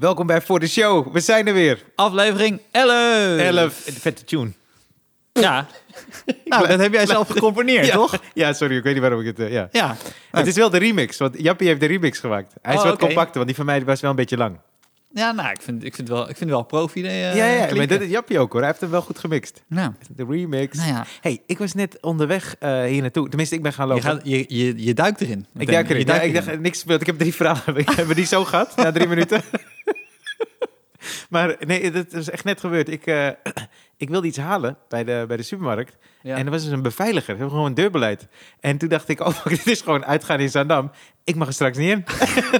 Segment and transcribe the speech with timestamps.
[0.00, 1.12] Welkom bij Voor de Show.
[1.12, 1.82] We zijn er weer.
[1.94, 3.38] Aflevering 11.
[3.38, 3.74] 11.
[3.86, 4.52] Vette tune.
[5.32, 5.66] Ja.
[6.44, 7.92] nou, dat heb jij zelf gecomponeerd, Ja.
[7.92, 8.18] toch?
[8.34, 9.38] Ja, sorry, ik weet niet waarom ik het...
[9.38, 9.68] eh, ja.
[9.72, 9.96] Ja.
[10.30, 12.54] Het is wel de remix, want Jappie heeft de remix gemaakt.
[12.62, 14.58] Hij is Oh, wat compacter, want die van mij was wel een beetje lang.
[15.14, 17.04] Ja, nou, ik vind, ik vind, wel, ik vind wel profi.
[17.04, 18.60] eh, ja, ja, maar dat is Jappie ook hoor.
[18.60, 19.62] Hij heeft hem wel goed gemixt.
[19.66, 20.76] Nou, De remix.
[20.76, 21.06] nou ja.
[21.20, 23.28] hey, ik was net onderweg eh, hier naartoe.
[23.28, 24.10] Tenminste, ik ben gaan Je, lopen.
[24.10, 25.46] gaat, je, je, je duikt erin.
[25.58, 26.06] ik duik erin.
[26.06, 27.00] Je Ja, ik dacht, niks gespeeld.
[27.00, 27.62] Ik heb drie verhalen.
[27.86, 28.76] Hebben we die zo gehad?
[28.76, 29.42] Na drie minuten?
[31.30, 32.88] maar nee, dat is echt net gebeurd.
[32.88, 33.28] Ik, eh,
[33.96, 35.96] ik wilde iets halen bij de, bij de supermarkt.
[36.22, 36.36] Ja.
[36.36, 37.26] En er was dus een beveiliger.
[37.32, 38.28] We hebben gewoon een deurbeleid.
[38.60, 40.90] En toen dacht ik, oh, dit is gewoon uitgaan in Zandam.
[41.24, 42.04] Ik mag er straks niet in.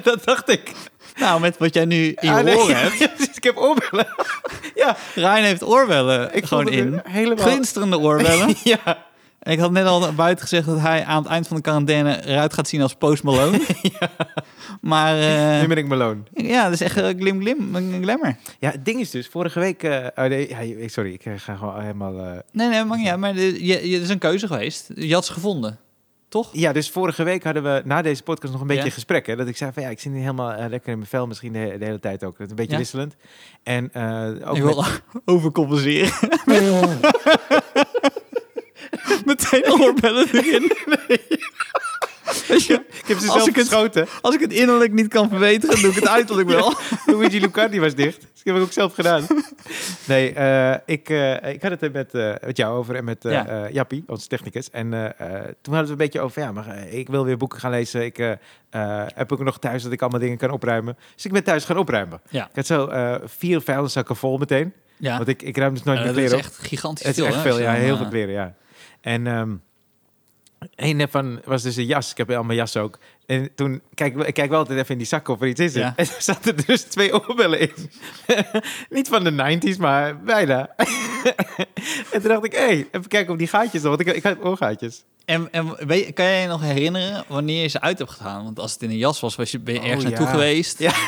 [0.03, 0.73] dat dacht ik.
[1.17, 2.57] Nou, met wat jij nu in je Ah, nee.
[2.59, 2.99] oren hebt.
[2.99, 4.07] Ja, ik heb oorbellen.
[4.75, 7.01] ja, Ryan heeft oorbellen ik gewoon in.
[7.05, 7.45] Helemaal.
[7.47, 8.55] Glinsterende oorbellen.
[8.65, 11.63] Ja, En ik had net al buiten gezegd dat hij aan het eind van de
[11.63, 13.61] quarantaine eruit gaat zien als Post Malone.
[14.81, 16.27] Maar eh, nu ben ik meloon.
[16.35, 18.37] ja, dat is echt eh, glim glim, glamour.
[18.59, 19.83] Ja, het ding is dus, vorige week...
[19.83, 22.13] eh, oh, nee, ja, sorry, ik ga gewoon helemaal...
[22.53, 24.89] Nee, nee, maar ja, maar de, je, je, het is een keuze geweest.
[24.95, 25.79] Je had ze gevonden,
[26.31, 26.49] toch?
[26.53, 28.91] Ja, dus vorige week hadden we na deze podcast nog een beetje Ja.
[28.91, 29.27] gesprek.
[29.27, 31.27] Hè, dat ik zei van ja, ik zit niet helemaal eh, lekker in mijn vel,
[31.27, 32.33] misschien de, de hele tijd ook.
[32.39, 32.79] Dat is een beetje Ja.
[32.79, 33.17] wisselend.
[33.63, 34.85] En eh ook ik met- wil
[35.35, 36.13] overcompenseren.
[39.25, 40.73] Meteen oorbellen erin.
[42.47, 44.07] Je, ik heb ze als ik het- geschoten.
[44.21, 46.75] als ik het innerlijk niet kan verbeteren, doe ik het uiterlijk wel.
[47.07, 48.21] Luigi Lucardi was dicht.
[48.21, 49.27] Dus ik heb het ook zelf gedaan.
[50.07, 53.69] Nee, eh, ik, eh, ik had het met, eh, met jou over en met Ja.
[53.73, 54.71] Jappie, onze technicus.
[54.71, 57.71] En toen hadden we het een beetje over, ja, maar ik wil weer boeken gaan
[57.71, 58.05] lezen.
[58.05, 58.17] Ik
[59.15, 60.97] heb ook nog thuis dat ik allemaal dingen kan opruimen.
[61.15, 62.21] Dus ik ben thuis gaan opruimen.
[62.31, 62.45] Ja.
[62.45, 62.89] Ik had zo
[63.25, 64.73] vier vuilniszakken vol meteen.
[64.97, 66.53] Ja, Want ik, ik ruim dus nooit meer dat is kleren op.
[66.53, 67.33] echt gigantisch Het is veel.
[67.35, 68.55] echt hè, veel, je ja, heel veel kleren, ja.
[69.01, 69.51] En ehm
[70.75, 72.11] een daarvan was dus een jas.
[72.11, 72.99] Ik heb allemaal jas ook.
[73.27, 75.75] En toen, kijk, ik kijk wel altijd even in die zak of er iets is.
[75.75, 75.93] Ja.
[75.97, 77.73] En er zaten dus twee oorbellen in.
[78.91, 80.69] Niet van de 90s, maar bijna.
[82.13, 83.97] en toen dacht ik, hé, hey, even kijken of die gaatjes nog.
[83.97, 85.05] Want ik, ik had oorgaatjes.
[85.25, 88.45] En, en je- kan jij je nog herinneren wanneer je ze uit hebt gedaan?
[88.45, 90.31] Want als het in een jas was, was je, ben je Oh, ergens naartoe ja.
[90.33, 90.79] geweest.
[90.79, 90.93] Ja.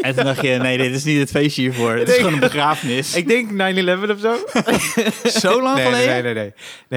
[0.00, 1.90] En toen dacht je, nee, dit is niet het feestje hiervoor.
[1.92, 3.14] Het is gewoon een begrafenis.
[3.14, 3.54] Ik denk 9-11
[4.10, 4.36] of zo.
[5.40, 6.12] Zo lang nee, geleden?
[6.12, 6.52] nee, nee, nee,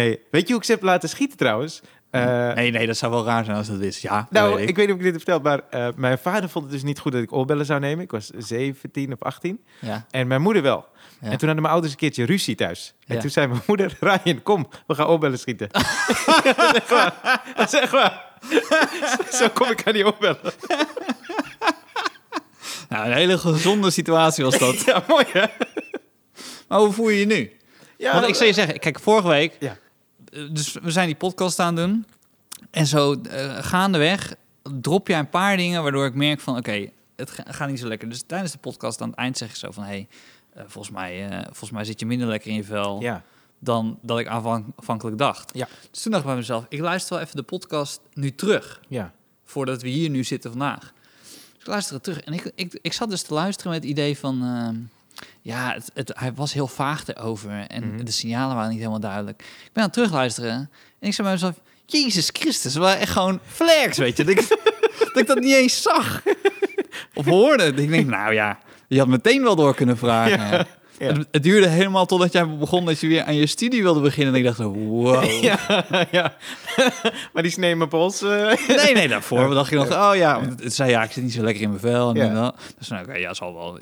[0.06, 0.20] nee.
[0.32, 1.82] Weet je hoe ik ze heb laten schieten trouwens?
[2.12, 4.02] Eh, Nee, nee, dat zou wel raar zijn als dat is.
[4.02, 4.76] Ja, Nou, weet ik.
[4.76, 7.00] weet niet of ik dit heb verteld, maar eh, mijn vader vond het dus niet
[7.00, 8.04] goed dat ik oorbellen zou nemen.
[8.04, 9.64] Ik was 17 of 18.
[9.80, 10.06] Ja.
[10.12, 10.86] En mijn moeder wel.
[11.22, 11.30] Ja.
[11.30, 12.94] En toen hadden mijn ouders een keertje ruzie thuis.
[13.08, 13.22] En Ja.
[13.22, 15.68] toen zei mijn moeder, Ryan, kom, we gaan oorbellen schieten.
[15.72, 17.42] dat is echt waar.
[17.56, 18.26] Dat is echt waar.
[19.32, 20.40] Zo kom ik aan die oorbellen.
[22.90, 24.82] Nou, een hele gezonde situatie was dat.
[24.86, 25.46] Ja, mooi hè?
[26.68, 27.52] Maar hoe voel je je nu?
[27.98, 29.56] Ja, Want ik zou je zeggen, kijk, vorige week...
[29.60, 29.78] Ja.
[30.30, 32.06] eh, Dus we zijn die podcast aan het doen.
[32.72, 34.36] En zo eh, gaandeweg
[34.82, 36.58] drop je een paar dingen waardoor ik merk van...
[36.58, 38.10] Oké, het ga- gaat niet zo lekker.
[38.10, 39.84] Dus tijdens de podcast aan het eind zeg ik zo van...
[39.84, 40.08] Hey,
[40.54, 43.24] eh, volgens, mij, eh, volgens mij zit je minder lekker in je vel Ja,
[43.60, 45.52] dan dat ik aanvankelijk dacht.
[45.54, 45.68] Ja.
[45.92, 48.80] Dus toen dacht ik bij mezelf, ik luister wel even de podcast nu terug.
[48.88, 49.14] ja.
[49.46, 50.94] voordat we hier nu zitten vandaag.
[51.68, 52.20] Ik luister het terug.
[52.20, 54.42] En ik, ik, ik zat dus te luisteren met het idee van...
[54.44, 54.76] ehm,
[55.42, 57.66] ja, het, het, hij was heel vaag erover.
[57.68, 58.06] En Mhm.
[58.06, 59.42] de signalen waren niet helemaal duidelijk.
[59.42, 60.52] Ik ben aan het terugluisteren.
[61.00, 61.56] En ik zei bij mezelf...
[61.86, 64.24] Jezus Christus, we waren echt gewoon flags, weet je.
[64.24, 64.48] Dat ik,
[65.00, 66.22] dat ik dat niet eens zag.
[67.14, 67.64] Of hoorde.
[67.64, 70.38] Ik denk, nou ja, je had meteen wel door kunnen vragen.
[70.58, 70.66] Ja,
[70.98, 71.08] ja.
[71.08, 74.34] Het, het duurde helemaal totdat jij begon dat je weer aan je studie wilde beginnen.
[74.34, 75.24] En ik dacht, zo, wow.
[75.42, 75.60] Ja,
[76.12, 76.36] ja.
[77.34, 78.22] maar die snee mijn pols.
[78.22, 78.52] eh.
[78.68, 81.34] Nee, nee, daarvoor dacht je nog, oh ja, want het zei ja, ik zit niet
[81.34, 82.10] zo lekker in mijn vel.
[82.10, 82.22] En Ja.
[82.28, 82.56] en dat.
[82.78, 83.80] Dus nou, oké, ja, zal wel.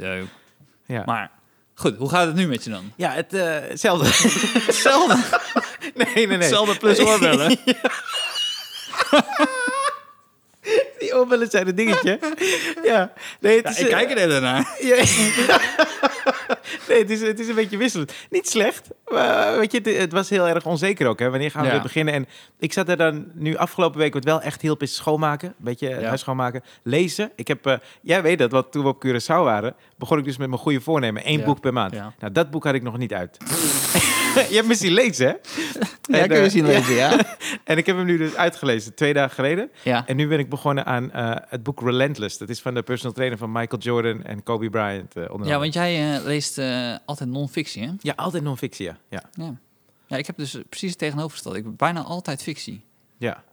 [0.86, 1.04] ja.
[1.06, 1.32] Maar
[1.76, 2.92] goed, hoe gaat het nu met je dan?
[2.96, 4.06] ja, het, eh, hetzelfde.
[4.66, 5.16] Hetzelfde.
[5.96, 6.38] nee, nee, nee.
[6.38, 7.58] Hetzelfde plus oorbellen.
[11.00, 12.20] Die oorbellen zijn een dingetje.
[12.84, 13.14] ja.
[13.40, 14.68] Nee, het Ja, is, ik eh, kijk er net naar.
[14.82, 14.96] Ja.
[16.88, 18.14] nee, het is, het is een beetje wisselend.
[18.30, 18.88] Niet slecht.
[19.08, 21.20] Maar weet je, het, het was heel erg onzeker ook.
[21.20, 21.30] Hè?
[21.30, 21.82] Wanneer gaan we Ja.
[21.82, 22.14] beginnen?
[22.14, 22.28] En
[22.60, 25.48] ik zat er dan nu afgelopen week wat wel echt hielp is schoonmaken.
[25.48, 26.02] Een beetje Ja.
[26.08, 26.64] huis schoonmaken.
[26.84, 27.32] Lezen.
[27.36, 30.38] Ik heb, eh, jij weet dat, want toen we op Curaçao waren, begon ik dus
[30.38, 31.24] met mijn goede voornemen.
[31.24, 31.94] één boek per maand.
[31.94, 33.38] Nou, dat boek had ik nog niet uit.
[34.50, 35.34] je hebt zien lezen, hè?
[36.18, 37.26] Ja, je eh, zien lezen, ja.
[37.64, 39.72] En ik heb hem nu dus uitgelezen, twee dagen geleden.
[39.84, 42.38] Ja, En nu ben ik begonnen aan eh, het boek Relentless.
[42.38, 45.16] Dat is van de personal trainer van Michael Jordan en Kobe Bryant.
[45.16, 46.62] eh, onder ja want jij eh, leest
[47.06, 47.92] altijd non-fictie, hè?
[48.00, 48.98] Ja, altijd non-fictie, ja.
[49.10, 49.24] ja.
[49.32, 49.56] Ja.
[50.08, 51.58] ja, ik heb dus precies het tegenovergestelde.
[51.58, 52.84] Ik heb bijna altijd fictie.
[53.18, 53.44] Ja,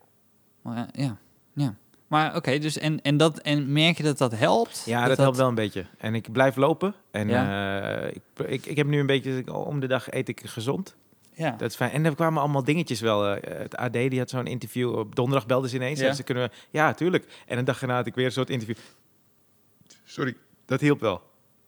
[0.61, 1.17] Maar ja,
[1.53, 1.75] ja.
[2.13, 4.83] Maar oké, dus en, en, dat, en merk je dat dat helpt?
[4.85, 5.85] ja dat, helpt wel een beetje.
[5.97, 6.93] En ik blijf lopen.
[7.11, 10.95] En eh, ik, ik, ik heb nu een beetje, om de dag eet ik gezond.
[11.33, 11.51] Ja.
[11.51, 11.91] Dat is fijn.
[11.91, 13.27] En er kwamen allemaal dingetjes wel.
[13.27, 14.97] eh, het AD die had zo'n interview.
[14.97, 15.99] Op donderdag belden ze ineens.
[15.99, 16.07] Ja.
[16.07, 17.43] En ze kunnen, ja, tuurlijk.
[17.45, 18.75] En een dag erna had ik weer een soort interview.
[20.03, 20.35] Sorry.
[20.65, 21.21] Dat hielp wel.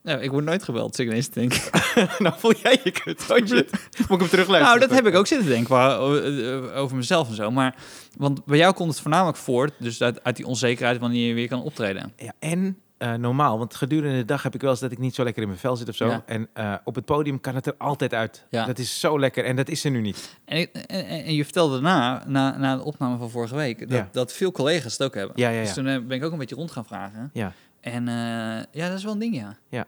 [0.05, 1.61] Nou, ik word nooit gebeld, zit ik ineens te denken.
[2.23, 3.21] nou, voel jij je kut.
[3.31, 3.49] Oh shit.
[3.71, 4.61] Moet ik hem terugluisteren?
[4.61, 7.51] nou, dat heb ik ook zitten denken eh, over mezelf en zo.
[7.51, 7.75] Maar,
[8.17, 11.47] want bij jou komt het voornamelijk voort, dus uit, uit die onzekerheid wanneer je weer
[11.47, 12.13] kan optreden.
[12.17, 15.15] Ja, en eh, normaal, want gedurende de dag heb ik wel eens dat ik niet
[15.15, 16.07] zo lekker in mijn vel zit of zo.
[16.07, 16.23] Ja.
[16.25, 18.45] En eh, op het podium kan het er altijd uit.
[18.49, 18.65] Ja.
[18.65, 20.37] Dat is zo lekker en dat is er nu niet.
[20.45, 23.89] En, ik- en, en je vertelde daarna, na, na de opname van vorige week, dat,
[23.89, 24.09] Ja.
[24.11, 25.35] dat veel collega's het ook hebben.
[25.35, 27.29] Dus toen ben ik ook een beetje rond gaan vragen.
[27.33, 27.53] Ja.
[27.85, 29.57] En eh, ja, dat is wel een ding, ja.
[29.69, 29.87] Ja.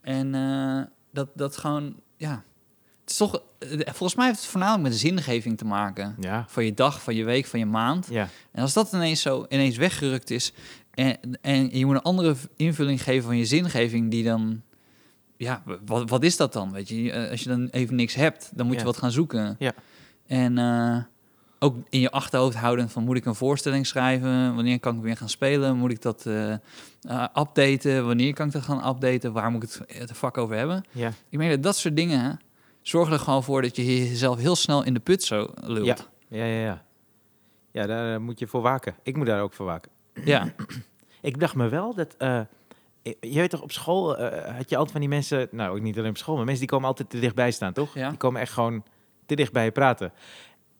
[0.00, 0.82] En eh,
[1.12, 2.44] dat, dat gewoon, ja.
[3.00, 6.16] Het is toch, eh, volgens mij heeft het voornamelijk met de zingeving te maken.
[6.20, 6.44] Ja.
[6.48, 8.06] Van je dag, van je week, van je maand.
[8.10, 8.28] Ja.
[8.52, 10.52] En als dat ineens zo ineens weggerukt is
[10.90, 14.62] en, en je moet een andere invulling geven van je zingeving die dan,
[15.36, 16.72] ja, wat, wat is dat dan?
[16.72, 19.56] Weet je, als je dan even niks hebt, dan moet je wat gaan zoeken.
[19.58, 19.72] Ja.
[20.26, 20.58] En
[21.64, 24.54] ook in je achterhoofd houden van moet ik een voorstelling schrijven?
[24.54, 25.76] Wanneer kan ik weer gaan spelen?
[25.76, 26.58] Moet ik dat eh, eh,
[27.34, 28.06] updaten?
[28.06, 29.32] Wanneer kan ik dat gaan updaten?
[29.32, 30.84] Waar moet ik het het vak over hebben?
[30.90, 31.12] Ja.
[31.28, 32.40] Ik merk dat dat soort dingen
[32.82, 35.86] zorgen er gewoon voor dat je jezelf heel snel in de put zo lult.
[35.86, 35.96] Ja.
[36.28, 36.84] Ja, ja, ja.
[37.70, 38.94] Ja, daar eh, moet je voor waken.
[39.02, 39.90] Ik moet daar ook voor waken.
[40.24, 40.48] ja.
[41.20, 42.14] Ik dacht me wel dat...
[43.02, 44.16] je weet toch, op school
[44.56, 45.48] had je altijd van die mensen...
[45.50, 47.94] Nou, ook niet alleen op school, maar mensen die komen altijd te dichtbij staan, toch?
[47.94, 48.08] Ja.
[48.08, 48.84] Die komen echt gewoon
[49.26, 50.12] te dichtbij je praten.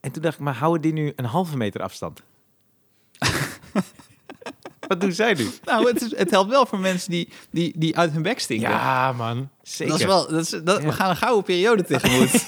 [0.05, 2.23] En toen dacht ik, maar houden die nu een halve meter afstand?
[4.89, 5.51] Wat doen zij nu?
[5.65, 8.71] Nou, het, is, het helpt wel voor mensen die, die, die uit hun bek stinken.
[8.71, 9.49] Ja, man.
[9.63, 9.93] Zeker.
[9.93, 10.87] Dat is wel, dat is, dat, Ja.
[10.87, 12.45] We gaan een gouden periode tegemoet.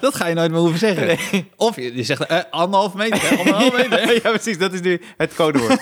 [0.00, 1.48] Dat ga je nooit meer hoeven zeggen.
[1.56, 4.14] Of je, je zegt eh, anderhalf meter, anderhalf meter.
[4.14, 4.58] ja, precies.
[4.58, 5.80] Dat is nu het codewoord.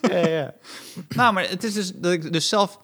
[0.00, 0.54] ja, ja.
[1.08, 2.78] Nou, maar het is dus dat ik dus zelf...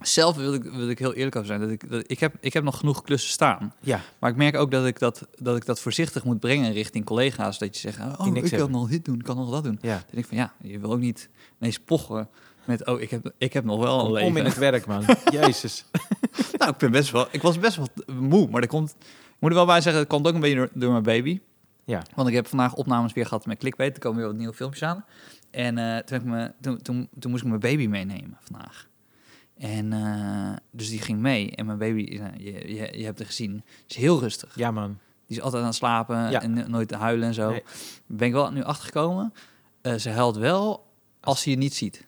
[0.00, 1.60] Zelf wil ik, wil ik heel eerlijk over zijn.
[1.60, 3.74] Dat ik, dat, ik, heb, ik heb nog genoeg klussen staan.
[3.80, 7.04] Ja, Maar ik merk ook dat ik dat, dat ik dat voorzichtig moet brengen richting
[7.04, 7.58] collega's.
[7.58, 9.78] Dat je zegt, oh, ik kan nog dit doen, ik kan nog dat doen.
[9.82, 9.94] ja.
[9.94, 11.28] Dan denk ik van, ja, je wil ook niet
[11.60, 12.28] ineens pochen
[12.64, 14.28] met, oh, ik heb, ik heb nog wel een leven.
[14.28, 15.04] om in het werk, man.
[15.40, 15.84] Jezus.
[16.58, 19.50] Nou, ik ben best wel, ik was best wel moe, maar dat komt, ik moet
[19.50, 21.40] er wel bij zeggen, het komt ook een beetje door, door mijn baby.
[21.84, 22.02] Ja.
[22.14, 24.82] Want ik heb vandaag opnames weer gehad met Clickbait, er komen weer wat nieuwe filmpjes
[24.82, 25.04] aan.
[25.50, 28.88] En eh, toen, ik me, toen, toen, toen moest ik mijn baby meenemen vandaag.
[29.58, 31.50] En eh, dus die ging mee.
[31.54, 34.52] En mijn baby, is, eh, je, je, je hebt het gezien, is heel rustig.
[34.54, 34.98] Ja, man.
[35.26, 36.42] Die is altijd aan het slapen Ja.
[36.42, 37.50] en nooit te huilen en zo.
[37.50, 37.62] Nee.
[38.06, 39.32] Ben ik wel nu achtergekomen.
[39.82, 40.86] Eh, ze huilt wel
[41.20, 42.06] als ze je niet ziet.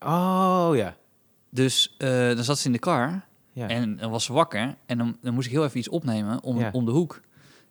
[0.00, 0.96] Oh, ja.
[1.50, 3.68] Dus eh, dan zat ze in de kar Ja.
[3.68, 4.74] en dan was ze wakker.
[4.86, 6.68] En dan, dan moest ik heel even iets opnemen om, Ja.
[6.72, 7.20] om de hoek.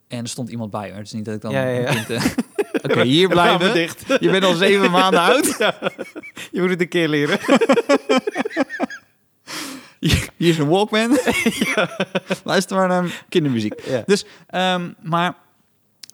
[0.07, 0.87] En er stond iemand bij.
[0.89, 0.97] Hoor.
[0.97, 1.51] Het is niet dat ik dan...
[1.51, 2.07] Ja, kind,
[2.85, 3.73] Oké, hier blijven.
[3.73, 4.05] dicht.
[4.19, 5.45] Je bent al zeven maanden oud.
[6.51, 7.39] Je moet het een keer leren.
[10.37, 11.17] Hier is een Walkman.
[12.43, 13.81] Luister maar naar kindermuziek.
[13.85, 14.03] Ja.
[14.05, 15.35] Dus, ehm, maar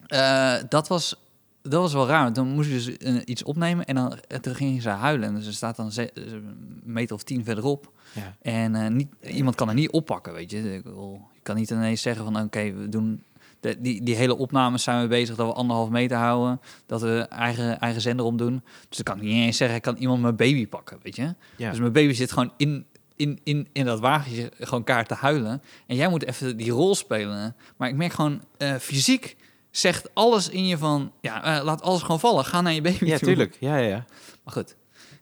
[0.07, 1.15] eh, dat, was,
[1.61, 2.23] dat was wel raar.
[2.23, 5.35] want Toen moest ik dus iets opnemen en dan en toen ging ze huilen.
[5.35, 7.91] Dus ze staat dan ze- een meter of tien verderop.
[8.13, 8.35] Ja.
[8.41, 10.63] En eh, niet, iemand kan er niet oppakken, weet je.
[10.63, 13.23] Je kan niet ineens zeggen van oké, we doen...
[13.59, 16.59] De, die, die hele opnames zijn we bezig dat we anderhalf meter houden.
[16.85, 18.61] Dat we eigen, eigen zender omdoen.
[18.89, 21.35] Dus dan kan ik niet eens zeggen, ik kan iemand mijn baby pakken, weet je.
[21.55, 21.69] Ja.
[21.69, 22.85] Dus mijn baby zit gewoon in,
[23.21, 25.61] in, in, in dat wagentje gewoon kaart te huilen.
[25.87, 27.55] En jij moet even die rol spelen.
[27.77, 29.35] Maar ik merk gewoon, eh, fysiek
[29.71, 31.11] zegt alles in je van...
[31.21, 32.45] Ja, eh, laat alles gewoon vallen.
[32.45, 33.27] Ga naar je baby ja, toe.
[33.27, 33.57] tuurlijk.
[33.59, 34.05] Ja, ja, ja.
[34.43, 34.75] Maar goed,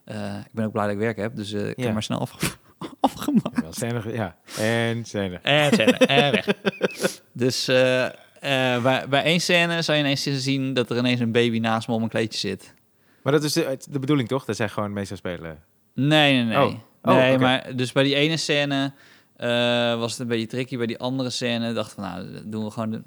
[0.03, 1.35] eh, ik ben ook blij dat ik werk heb.
[1.35, 1.83] Dus ik Ja.
[1.83, 2.57] heb maar snel af,
[2.99, 3.75] afgemaakt.
[3.75, 4.37] Scène, ja.
[4.57, 5.39] En scène.
[5.41, 5.91] En scène,
[6.21, 6.47] en weg.
[7.31, 11.87] Dus bij, bij één scène zou je ineens zien dat er ineens een baby naast
[11.87, 12.73] me op een kleedje zit.
[13.23, 14.45] Maar dat is de, de bedoeling toch?
[14.45, 15.63] Dat zij gewoon mee zou spelen.
[15.93, 16.65] Nee, nee, nee.
[16.65, 16.73] Oh.
[17.09, 18.93] Oh, nee, maar dus bij die ene scène
[19.35, 20.77] eh, was het een beetje tricky.
[20.77, 22.91] Bij die andere scène dacht van, nou, doen we gewoon...
[22.91, 23.01] De,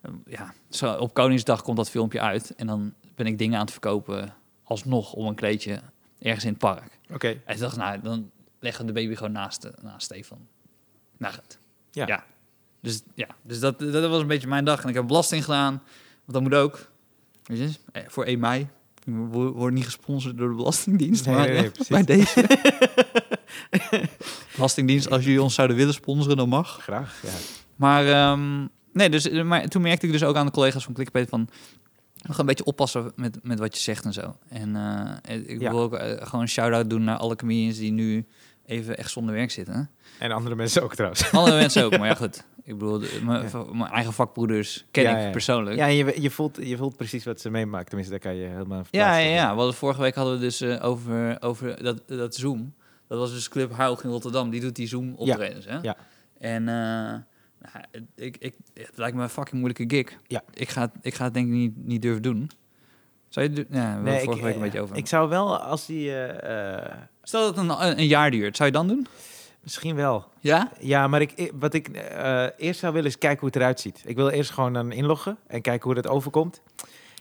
[0.00, 2.54] eh, ja, zo, op Koningsdag komt dat filmpje uit.
[2.54, 4.34] En dan ben ik dingen aan het verkopen
[4.64, 5.80] alsnog om een kleedje
[6.18, 6.98] ergens in het park.
[7.12, 7.28] Oké.
[7.28, 10.46] En toen dacht nou, dan leggen we de baby gewoon naast, naast Stefan.
[11.16, 11.58] Nou goed.
[11.90, 12.24] Ja.
[12.80, 13.28] Dus, ja.
[13.42, 14.82] dus dat, dat was een beetje mijn dag.
[14.82, 15.82] En ik heb belasting gedaan.
[16.24, 16.88] Want dat moet ook.
[17.44, 18.68] Weet je, eh, voor 1 mei.
[19.04, 21.26] We worden niet gesponsord door de Belastingdienst.
[21.26, 21.88] Nee, maar nee, nee, precies.
[21.88, 22.44] bij deze.
[24.56, 26.78] Belastingdienst, als jullie ons zouden willen sponsoren, dan mag.
[26.82, 27.20] Graag.
[27.22, 27.28] Ja.
[27.76, 30.94] Maar, ehm, nee, dus, eh, maar toen merkte ik dus ook aan de collega's van
[30.94, 31.48] Clickbait van...
[32.14, 34.36] We gaan een beetje oppassen met, met wat je zegt en zo.
[34.48, 34.76] En
[35.22, 35.70] eh, ik Ja.
[35.70, 38.26] wil ook eh, gewoon een shout-out doen naar alle comedians die nu
[38.66, 39.90] even echt zonder werk zitten.
[40.18, 41.32] En andere mensen ook trouwens.
[41.32, 42.44] Andere mensen ook, maar ja goed.
[42.64, 43.90] Ik bedoel, mijn Ja.
[43.90, 45.30] eigen vakbroeders ken Ja, ik ja.
[45.30, 45.76] persoonlijk.
[45.76, 47.86] Ja, je, je, voelt, je voelt precies wat ze meemaakt.
[47.86, 49.24] Tenminste, daar kan je helemaal Ja, verplaatsen.
[49.24, 49.50] ja, ja.
[49.50, 52.74] We hadden, vorige week hadden we dus eh, over, over dat, dat Zoom.
[53.08, 54.50] Dat was dus Club Huig in Rotterdam.
[54.50, 55.78] Die doet die Zoom optredens, hè?
[55.82, 55.96] ja.
[56.38, 56.74] En eh,
[57.58, 57.84] nou,
[58.16, 60.18] ik, ik, het lijkt me een fucking moeilijke gig.
[60.26, 60.42] Ja.
[60.54, 62.50] Ik ga, het- ik ga het denk ik niet, niet durven doen.
[63.28, 63.66] Zou je?
[63.70, 64.96] Ja, we hadden vorige week een eh, beetje over.
[64.96, 66.12] Ik zou wel, als die...
[67.24, 69.06] Stel dat het een, een jaar duurt, zou je dan doen?
[69.60, 70.24] Misschien wel.
[70.40, 70.70] Ja?
[70.80, 74.02] Ja, maar ik, wat ik eh, eerst zou willen is kijken hoe het eruit ziet.
[74.06, 76.60] Ik wil eerst gewoon dan inloggen en kijken hoe dat overkomt.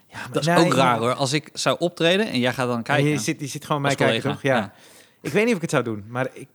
[0.07, 1.13] Ja, maar Dat is nee, ook raar hoor.
[1.13, 3.09] Als ik zou optreden en jij gaat dan kijken.
[3.09, 4.41] Je zit, je zit gewoon mij kijken, toch?
[4.41, 4.73] Ja.
[5.21, 6.47] Ik weet niet of ik het zou doen, maar ik,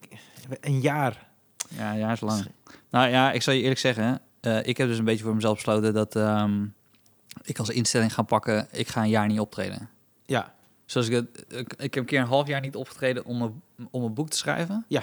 [0.61, 1.27] een jaar.
[1.69, 2.47] Ja, ja, is lang.
[2.91, 4.21] Nou ja, ik zal je eerlijk zeggen.
[4.41, 6.65] eh, ik heb dus een beetje voor mezelf besloten dat ehm,
[7.43, 8.69] ik als instelling ga pakken.
[8.73, 9.89] Ik ga een jaar niet optreden.
[10.27, 10.55] Ja,
[10.89, 13.63] Zoals ik het, ik, ik heb een keer een half jaar niet opgetreden om een,
[13.91, 14.85] om een boek te schrijven.
[14.89, 15.03] Ja.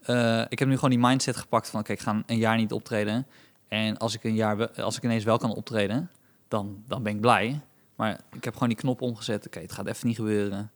[0.00, 2.72] Eh, ik heb nu gewoon die mindset gepakt van, oké, ik ga een jaar niet
[2.72, 3.26] optreden.
[3.68, 6.10] En als ik een jaar, als ik ineens wel kan optreden,
[6.48, 7.60] dan, dan ben ik blij.
[7.96, 9.46] Maar ik heb gewoon die knop omgezet.
[9.46, 10.70] Oké, het gaat even niet gebeuren.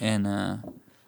[0.00, 0.52] En eh,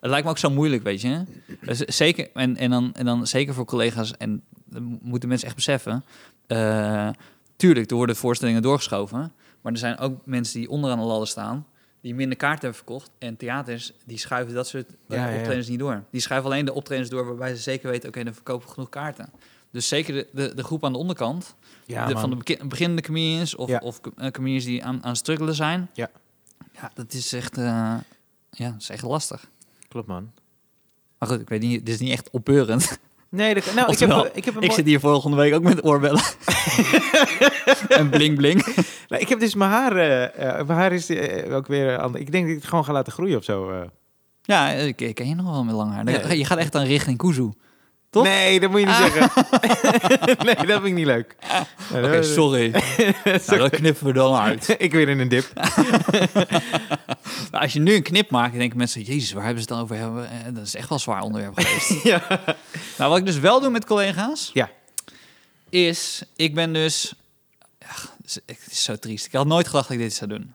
[0.00, 1.25] het lijkt me ook zo moeilijk, weet je.
[1.61, 5.57] Dus zeker, en, en, dan, en dan zeker voor collega's, en dat moeten mensen echt
[5.57, 6.05] beseffen.
[6.47, 7.09] eh,
[7.57, 9.33] tuurlijk, er worden voorstellingen doorgeschoven.
[9.61, 11.67] Maar er zijn ook mensen die onderaan de ladder staan,
[12.08, 13.10] die minder kaarten hebben verkocht.
[13.18, 16.02] En theaters, die schuiven dat soort eh, Ja, optredens niet door.
[16.10, 18.88] Die schuiven alleen de optredens door waarbij ze zeker weten, oké, dan verkopen we genoeg
[18.88, 19.30] kaarten.
[19.70, 21.54] Dus zeker de, de, de groep aan de onderkant,
[21.86, 25.90] ja de, van de beginnende comedians of, of uh, comedians die aan, aan struggelen zijn.
[25.92, 26.10] Ja.
[26.72, 27.64] Ja, dat is echt, eh,
[28.50, 29.50] ja, dat is echt lastig.
[29.88, 30.32] Klopt, man.
[31.18, 32.98] Maar goed, ik weet niet, dit is niet echt opbeurend.
[33.30, 35.85] Nee, dat, nou, ik heb, ik, heb een ik zit hier volgende week ook met
[35.85, 36.20] oorbellen.
[37.88, 38.64] en bling bling.
[39.08, 39.97] nou, ik heb dus mijn haar...
[39.97, 42.25] eh, eh, mijn haar is eh, ook weer anders.
[42.25, 43.85] Ik denk dat ik het gewoon ga laten groeien of zo.
[44.42, 46.11] Ja, ik, ken je nog wel met lang haar.
[46.11, 46.32] Ja.
[46.32, 47.50] Je gaat echt dan richting Kuzu.
[48.18, 48.26] Toch?
[48.32, 49.30] Nee, dat moet je niet zeggen.
[50.46, 51.37] nee, dat vind ik niet leuk.
[51.94, 52.70] Oké, sorry.
[53.46, 54.75] Nou, dat knippen we dan uit.
[54.78, 55.52] ik weer in een dip.
[57.50, 59.02] Nou, als je nu een knip maakt, dan denken mensen...
[59.02, 59.96] Jezus, waar hebben ze het dan over?
[59.96, 60.30] hebben?
[60.30, 62.02] Eh, Dat is echt wel een zwaar onderwerp geweest.
[62.04, 62.26] ja.
[62.98, 64.50] nou, wat ik dus wel doe met collega's...
[64.52, 64.70] Ja.
[65.68, 67.12] is, ik ben dus...
[67.87, 69.26] Ach, het is- het is zo triest.
[69.26, 70.54] Ik had nooit gedacht dat ik dit zou doen.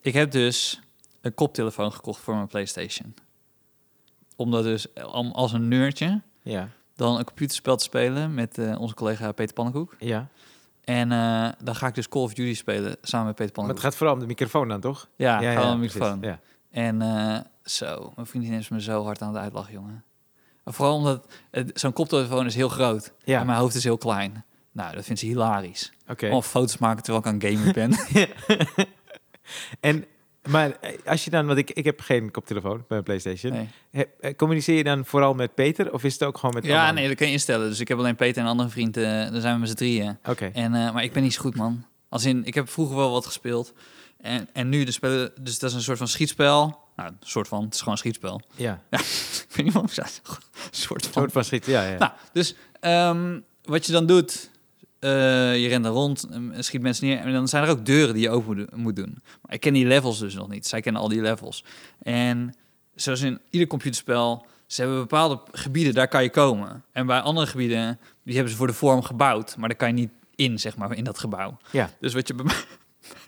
[0.00, 0.80] Ik heb dus
[1.20, 3.14] een koptelefoon gekocht voor mijn PlayStation.
[4.36, 6.20] Omdat dus, om als een neurtje...
[6.44, 6.68] Ja.
[6.96, 9.94] dan een computerspel te spelen met eh, onze collega Peter Pannenkoek.
[9.98, 10.28] Ja.
[10.84, 13.52] En eh, dan ga ik dus Call of Duty spelen samen met Peter Maar het
[13.52, 13.80] Pannenkoek.
[13.84, 15.08] gaat vooral om de microfoon dan, toch?
[15.16, 15.94] Ja, ja, een precies.
[15.94, 16.18] microfoon.
[16.22, 16.40] Ja.
[16.70, 20.04] En eh, zo, mijn vriendin is me zo hard aan het uitlachen, jongen.
[20.64, 21.26] Vooral omdat
[21.74, 23.40] zo'n koptelefoon is heel groot Ja.
[23.40, 24.44] en mijn hoofd is heel klein.
[24.72, 25.92] Nou, dat vindt ze hilarisch.
[26.08, 26.28] Oké.
[26.30, 27.96] Of foto's maken terwijl ik aan het gamen ben.
[29.80, 30.04] En,
[30.48, 33.52] maar eh, als je dan, want ik, ik heb geen koptelefoon bij mijn PlayStation.
[33.52, 33.68] Nee.
[33.90, 36.90] He- eh, communiceer je dan vooral met Peter of is het ook gewoon met Ja,
[36.90, 37.68] nee, dat kun je instellen.
[37.68, 39.74] Dus ik heb alleen Peter en een andere vriend, eh dan zijn we met z'n
[39.74, 40.18] drieën.
[40.24, 40.50] Oké.
[40.52, 41.84] En, maar ik ben niet zo goed, man.
[42.08, 43.72] Als in, ik heb vroeger wel wat gespeeld.
[44.20, 46.78] En, en nu de spelen, dus dat is een soort van schietspel.
[46.96, 48.40] Nou, een soort van, het is gewoon een schietspel.
[48.56, 48.80] Ja.
[49.48, 50.06] Ik weet niet wat ik zei.
[50.26, 51.22] Een soort Een van.
[51.22, 51.66] soort van schiet.
[51.66, 51.98] Ja, ja.
[51.98, 54.50] Nou, dus ehm, wat je dan doet,
[55.04, 56.26] eh, je rent er rond,
[56.58, 57.18] schiet mensen neer.
[57.18, 59.18] En dan zijn er ook deuren die je open moet- moet doen.
[59.42, 60.66] Maar ik ken die levels dus nog niet.
[60.66, 61.64] Zij kennen al die levels.
[62.02, 62.54] En
[62.94, 66.84] zoals in ieder computerspel, ze hebben bepaalde gebieden, daar kan je komen.
[66.92, 69.56] En bij andere gebieden, die hebben ze voor de vorm gebouwd.
[69.56, 71.56] Maar daar kan je niet in, zeg maar, in dat gebouw.
[71.70, 71.90] Ja.
[72.00, 72.54] Dus wat je bij mij,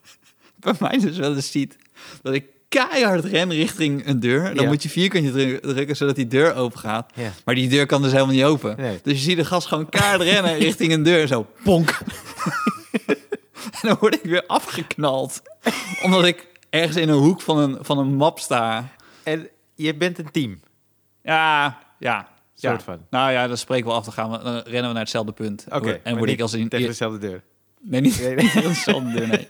[0.61, 1.77] bij mij dus wel eens ziet,
[2.23, 4.55] dat ik keihard ren richting een deur.
[4.55, 4.69] Dan Ja.
[4.71, 7.11] moet je vierkantje dru- drukken, zodat die deur open gaat.
[7.15, 7.33] ja.
[7.45, 8.77] Maar die deur kan dus helemaal niet open.
[8.77, 8.99] Nee.
[9.03, 11.27] Dus je ziet de gast gewoon kaart rennen richting een deur.
[11.27, 11.99] Zo, ponk.
[13.81, 15.43] en dan word ik weer afgeknald.
[16.03, 18.89] Omdat ik ergens in een hoek van een, van een map sta.
[19.23, 20.61] En je bent een team,
[21.23, 21.65] Ja,
[21.99, 22.29] ja.
[22.55, 22.71] ja.
[22.71, 22.99] soort van.
[23.11, 24.05] Nou ja, dan spreken we af.
[24.05, 25.65] Dan, gaan we, dan rennen we naar hetzelfde punt.
[25.71, 26.01] Oké.
[26.03, 26.69] en word ik als een...
[26.69, 27.43] tegen dezelfde deur.
[27.81, 28.45] Nee, niet Nee, nee.
[28.45, 29.47] niet tegen dezelfde deur, nee.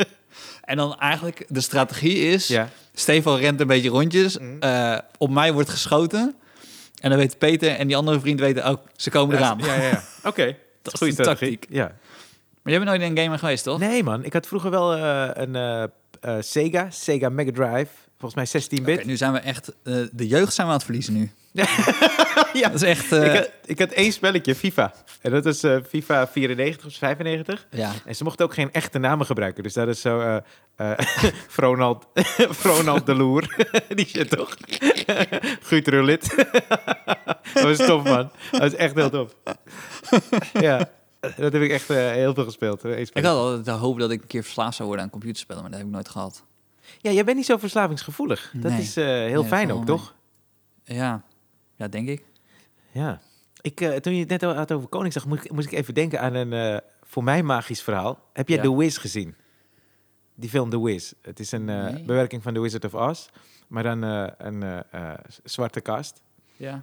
[0.67, 2.47] En dan eigenlijk, de strategie is...
[2.47, 2.69] Ja.
[2.95, 4.39] Stefan rent een beetje rondjes.
[4.39, 4.59] Mhm.
[4.61, 6.35] eh, op mij wordt geschoten.
[7.01, 8.69] En dan weet Peter en die andere vriend weten...
[8.71, 9.59] Oh, ze komen eraan.
[9.59, 10.03] Ja, ja, ja.
[10.31, 10.57] Oké.
[10.83, 11.59] Dat is strategie.
[11.59, 11.67] tactiek.
[11.69, 11.85] Ja.
[12.63, 13.79] Maar jij bent nooit in een gamer geweest, toch?
[13.79, 14.25] Nee, man.
[14.25, 15.55] Ik had vroeger wel eh, een
[16.21, 17.91] eh, Sega, Sega Mega Drive.
[18.19, 18.99] Volgens mij 16-bit.
[18.99, 19.73] Oké, nu zijn we echt...
[20.13, 21.31] de jeugd zijn we aan het verliezen nu.
[22.53, 22.69] Ja.
[22.69, 23.13] Dat is echt...
[23.13, 24.93] eh, ik, had, ik had één spelletje, FIFA.
[25.21, 27.67] En dat is eh, FIFA 94 of 95.
[27.71, 27.93] ja.
[28.05, 29.63] En ze mochten ook geen echte namen gebruiken.
[29.63, 30.21] Dus dat is zo...
[30.21, 30.37] eh
[30.77, 30.99] eh
[31.49, 32.07] Fronald,
[32.63, 33.69] Fronald de Loer.
[33.89, 34.57] Die shit toch?
[35.63, 36.35] Guut Rullit.
[37.55, 38.31] dat was tof, man.
[38.51, 39.35] Dat is echt heel tof.
[40.53, 42.85] ja, dat heb ik echt eh, heel veel gespeeld.
[42.85, 45.63] eh, Ik had altijd de hoop dat ik een keer verslaafd zou worden aan computerspellen,
[45.63, 46.45] maar dat heb ik nooit gehad.
[47.01, 48.51] Ja, jij bent niet zo verslavingsgevoelig.
[48.55, 48.81] Dat Nee.
[48.81, 50.15] is eh, heel Nee, fijn ook, toch?
[50.85, 51.23] Ja,
[51.77, 52.25] ja denk ik.
[52.91, 53.21] Ja.
[53.61, 56.21] Ik, eh, toen je het net had over Koningsdag, moest ik, moest ik even denken
[56.21, 58.21] aan een eh, voor mij magisch verhaal.
[58.33, 58.63] Heb jij Ja.
[58.63, 59.35] The Wiz gezien?
[60.35, 61.13] Die film The Wiz.
[61.23, 62.05] Het is een eh, Nee.
[62.05, 63.27] bewerking van The Wizard of Oz,
[63.69, 64.85] maar dan een
[65.45, 66.23] zwarte cast.
[66.57, 66.83] Ja.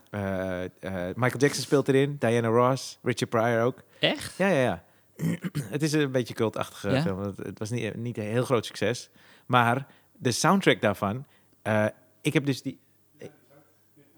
[1.16, 3.84] Michael Jackson speelt erin, Diana Ross, Richard Pryor ook.
[4.00, 4.38] Echt?
[4.38, 4.84] Ja, ja, ja.
[5.76, 7.02] het is een beetje cultachtige Ja?
[7.02, 7.20] film.
[7.20, 9.10] Het, het was niet, niet een heel groot succes.
[9.46, 11.26] Maar de soundtrack daarvan...
[12.22, 12.80] ik heb dus die...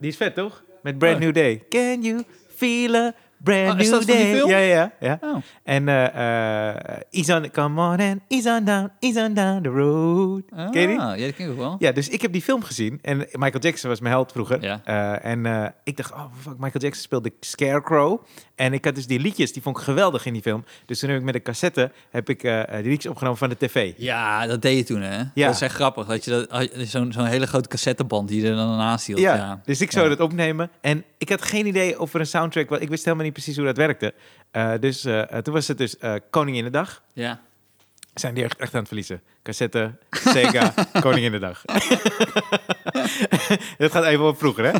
[0.05, 0.63] Die is vet, toch?
[0.83, 1.21] Met Brand Oh.
[1.21, 1.63] New Day.
[1.69, 2.23] Can you
[2.55, 3.13] feel a
[3.43, 4.33] brand Oh, is new day.
[4.35, 4.49] film?
[4.49, 5.17] Ja, ja, ja.
[5.21, 5.35] Oh.
[5.63, 10.43] En eh Ease on, come on and ease on down, ease on down the road.
[10.71, 10.99] Ken je die?
[10.99, 11.75] Ah, ja, dat ken ik ook wel.
[11.79, 12.99] Ja, dus ik heb die film gezien.
[13.01, 14.61] En Michael Jackson was mijn held vroeger.
[14.61, 14.81] Ja.
[14.83, 18.23] Eh, en ik dacht, oh fuck, Michael Jackson speelde Scarecrow.
[18.55, 20.63] En ik had dus die liedjes, die vond ik geweldig in die film.
[20.85, 23.93] Dus toen heb ik met een cassette heb ik, die liedjes opgenomen van de tv.
[23.97, 25.17] Ja, dat deed je toen, hè?
[25.33, 25.45] Ja.
[25.45, 26.05] Dat is echt grappig.
[26.05, 29.19] Dat je dat, zo'n zo'n hele grote cassetteband die je er dan naast hield.
[29.19, 30.15] Ja, Ja, dus ik zou Ja.
[30.15, 30.69] dat opnemen.
[30.81, 32.79] En ik had geen idee of er een soundtrack was.
[32.79, 34.13] Ik wist helemaal niet precies hoe dat werkte.
[34.51, 37.03] Eh, dus eh, eh, toen was het dus eh Koninginnedag.
[37.13, 37.41] Ja.
[38.13, 39.21] Zijn die echt, echt aan het verliezen.
[39.43, 40.73] Cassette, Sega,
[41.05, 41.61] Koninginnedag.
[43.77, 44.71] dat gaat even op vroeger, hè?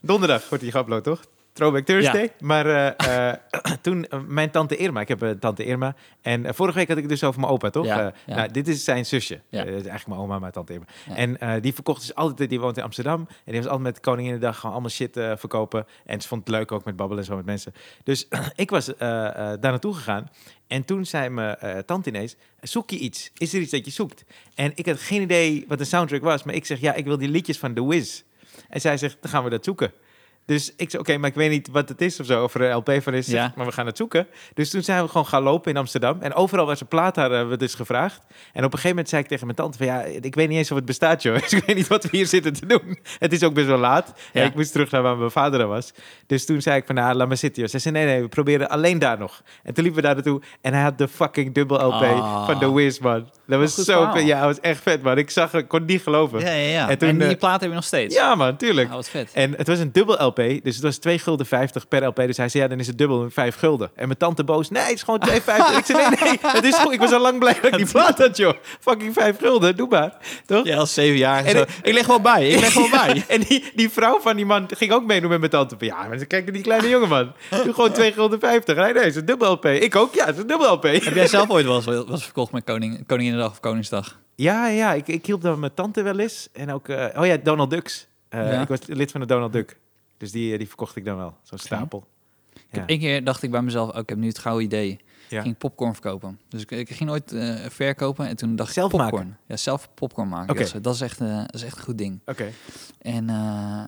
[0.00, 1.20] Donderdag wordt die geüpload, toch?
[1.52, 2.32] Throwback Thursday.
[2.40, 3.36] Maar eh, eh,
[3.82, 5.94] toen, eh, mijn tante Irma, ik heb een tante Irma.
[6.20, 7.86] En vorige week had ik het dus over mijn opa, toch?
[7.86, 8.34] Ja, ja.
[8.34, 9.40] Nou, dit is zijn zusje.
[9.50, 10.86] Dat is eigenlijk mijn oma, mijn tante Irma.
[11.14, 13.20] En die verkocht dus altijd, die woont in Amsterdam.
[13.28, 15.86] En die was altijd met Koninginnedag gewoon allemaal shit verkopen.
[16.06, 17.72] En ze vond het leuk ook met babbelen en zo met mensen.
[18.04, 20.28] Dus ik was daar naartoe gegaan.
[20.66, 23.30] En toen zei mijn tante ineens, zoek je iets?
[23.36, 24.24] Is er iets dat je zoekt?
[24.54, 26.42] En ik had geen idee wat een soundtrack was.
[26.42, 28.22] Maar ik zeg, ja, ik wil die liedjes van The Wiz.
[28.68, 29.92] En zij zegt, dan gaan we dat zoeken.
[30.46, 32.60] Dus ik zei, oké, maar ik weet niet wat het is of zo, of er
[32.62, 33.26] een LP van is.
[33.26, 33.52] Ja.
[33.56, 34.26] Maar we gaan het zoeken.
[34.54, 36.20] Dus toen zijn we gewoon gaan lopen in Amsterdam.
[36.20, 38.18] En overal waar ze plaat hadden, hebben we dus gevraagd.
[38.26, 40.58] En op een gegeven moment zei ik tegen mijn tante van, ja, ik weet niet
[40.58, 41.38] eens of het bestaat, joh.
[41.40, 42.98] Dus ik weet niet wat we hier zitten te doen.
[43.18, 44.12] Het is ook best wel laat.
[44.32, 44.40] Ja.
[44.40, 45.92] En ik moest terug naar waar mijn vader er was.
[46.26, 47.70] Dus toen zei ik van, nou, laat maar zitten, joh.
[47.70, 49.42] Ze zei, nee, nee, we proberen alleen daar nog.
[49.62, 50.42] En toen liepen we daar naartoe.
[50.60, 52.46] En hij had de fucking dubbel LP Ah.
[52.46, 53.30] van The Wiz, man.
[53.50, 54.12] Dat was zo verhaal.
[54.14, 54.26] vet.
[54.26, 55.18] Ja, dat was echt vet, man.
[55.18, 56.40] Ik zag het, ik kon het niet geloven.
[56.40, 56.88] Ja, ja, ja.
[56.98, 58.14] En die eh, plaat heb je nog steeds.
[58.14, 58.90] Ja, man, tuurlijk.
[58.92, 59.30] Wat vet.
[59.32, 62.16] En het was een dubbel LP, dus het was 2 gulden 50 per LP.
[62.16, 63.90] Dus hij zei, ja, dan is het dubbel 5 gulden.
[63.94, 65.32] En mijn tante boos, nee, het is gewoon 2,50.
[65.34, 65.42] ik
[65.84, 66.92] zei, nee, nee, het is goed.
[66.92, 68.54] Ik was al lang blij dat ik die plaat had, joh.
[68.80, 70.16] Fucking 5 gulden, doe maar.
[70.46, 70.64] Toch?
[70.66, 71.44] Ja, als zeven jaar.
[71.44, 71.60] En Zo.
[71.62, 72.48] ik- Ik leg wel bij.
[72.48, 73.24] Ik leg wel bij.
[73.28, 75.76] En die, die vrouw van die man ging ook meedoen met mijn tante.
[75.78, 77.32] Ja, maar kijk naar die kleine jongen, man.
[77.64, 78.76] Doe gewoon 2 gulden 50.
[78.76, 79.64] Nee, nee, het is een dubbel LP.
[79.66, 80.82] Ik ook, ja, het is een dubbel LP.
[80.82, 83.06] Heb jij zelf ooit wel eens was verkocht met koning,
[83.48, 84.20] Of Koningsdag?
[84.34, 86.48] Ja, ja, ik, ik hielp dan mijn tante wel eens.
[86.52, 88.06] En ook, eh, oh ja, Donald Ducks.
[88.28, 88.60] Eh, Ja.
[88.62, 89.78] Ik was lid van de Donald Duck.
[90.16, 91.34] Dus die, eh, die verkocht ik dan wel.
[91.42, 92.06] Zo'n stapel.
[92.70, 92.82] Ja.
[92.86, 95.00] Eén keer dacht ik bij mezelf, oh, ik heb nu het gouden idee.
[95.28, 95.36] Ja.
[95.36, 96.40] Ik ging popcorn verkopen.
[96.48, 98.26] Dus ik, ik ging nooit eh, verkopen.
[98.26, 99.12] En toen dacht ik, Zelf popcorn.
[99.12, 99.38] maken?
[99.46, 100.50] Ja, zelf popcorn maken.
[100.50, 100.58] Oké.
[100.64, 102.20] Dat, is, dat, is echt, eh, dat is echt een goed ding.
[102.26, 102.50] Oké.
[102.98, 103.26] En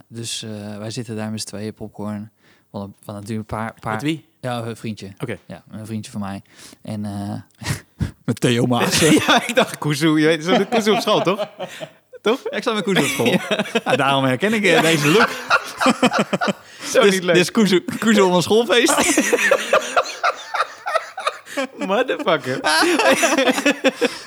[0.08, 0.40] dus
[0.78, 2.30] wij zitten daar met z'n tweeën popcorn.
[2.70, 3.74] We hadden natuurlijk een paar...
[3.80, 4.24] paar Met wie?
[4.40, 5.12] Ja, een vriendje.
[5.18, 5.38] Oké.
[5.46, 6.42] Ja, een vriendje van mij.
[6.82, 7.04] En
[8.24, 8.98] met Theo Maas.
[9.26, 10.18] ja, ik dacht Kuzu.
[10.18, 11.46] Je weet, zo'n Kuzu op school, toch?
[12.22, 12.40] Toch?
[12.48, 13.26] ik zat met Koes op school.
[13.84, 15.28] Ja, daarom herken ik eh, deze look.
[16.92, 17.34] Zo Dus, niet leuk.
[17.34, 18.94] dus Koes, Koes op een schoolfeest.
[21.86, 22.60] Motherfucker.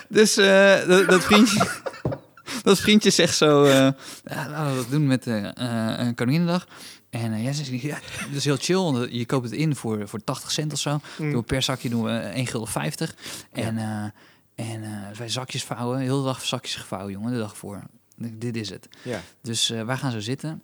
[0.07, 1.67] Dus eh, dat, dat vriendje...
[2.63, 3.63] Dat vriendje zegt zo...
[3.63, 3.93] eh ja,
[4.49, 6.65] laten we dat doen met eh eh, Koninginnedag.
[7.23, 8.75] En eh, ja, ze ja, dat is heel chill.
[8.75, 10.99] Want je koopt het in voor, voor 80 cent of zo.
[11.17, 11.31] Mm.
[11.31, 13.15] Doen per zakje doen we 1 gulden 50.
[13.51, 15.99] En, eh, en eh, wij zakjes vouwen.
[15.99, 17.31] Heel de dag zakjes gevouwen, jongen.
[17.31, 17.83] De dag voor.
[18.17, 18.87] Dit is het.
[19.01, 19.21] Ja.
[19.41, 20.63] Dus eh, wij gaan zo zitten.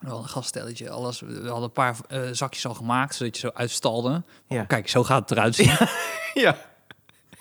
[0.00, 1.20] Wel een gaststelletje, alles.
[1.20, 4.22] We hadden een paar eh, zakjes al gemaakt, zodat je zo uitstalde.
[4.48, 4.60] Ja.
[4.60, 5.76] Oh, kijk, zo gaat het eruit zien.
[6.34, 6.56] ja.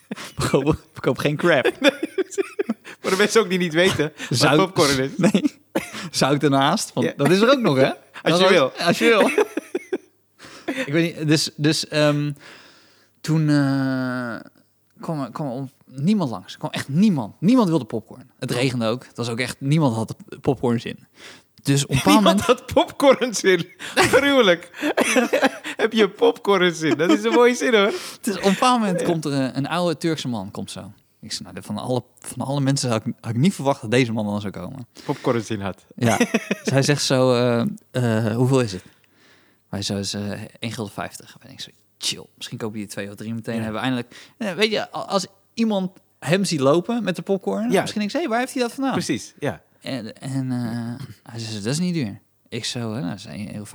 [0.36, 1.72] We kopen, we kopen geen crap.
[3.02, 5.12] Maar de mensen ook die niet weten Zout- popcorn is.
[5.18, 5.60] Nee.
[6.12, 6.94] Zout ernaast.
[6.94, 7.18] Want.
[7.18, 7.92] Dat is er ook nog, hè?
[8.22, 8.72] Dat je wil.
[8.72, 9.30] Als je wil.
[10.86, 12.32] Ik weet niet, dus, dus ehm,
[13.22, 14.36] toen eh,
[15.00, 16.54] kwam, kwam niemand langs.
[16.54, 17.36] Er kwam echt niemand.
[17.40, 18.32] Niemand wilde popcorn.
[18.40, 19.06] Het regende ook.
[19.06, 21.08] Het was ook echt, niemand had popcorn zin.
[21.64, 22.62] Dus op een bepaald Niemand moment...
[22.62, 23.68] had popcorn zin.
[24.12, 24.70] Gruwelijk.
[25.78, 26.98] Heb je popcorn zin?
[26.98, 27.94] Dat is een mooie zin hoor.
[28.22, 30.92] Dus op een bepaald moment komt er een, een oude Turkse man, komt zo.
[31.22, 33.92] Ik zei, nou, van alle, van alle mensen had ik, had ik niet verwacht dat
[33.92, 34.88] deze man dan zou komen.
[35.06, 35.86] Popcorn zin had.
[35.96, 36.18] Ja.
[36.64, 38.84] dus hij zegt zo, eh, eh, hoeveel is het?
[39.70, 41.38] Wij zo is eh 1 gulden 50.
[41.40, 42.26] En ik zo, chill.
[42.36, 43.56] Misschien koop je twee of drie meteen.
[43.56, 43.62] Ja.
[43.62, 44.32] Hebben we eindelijk...
[44.38, 47.72] Eh, weet je, als iemand hem ziet lopen met de popcorn...
[47.72, 47.82] Ja.
[47.82, 48.94] Misschien denk ik, hé, waar heeft hij dat vandaan?
[48.94, 49.62] Precies, ja.
[49.82, 50.50] En, en
[51.24, 52.22] hij zei, dat is niet duur.
[52.50, 53.66] Ik zo, hè, nou, dat is 1,50 euro.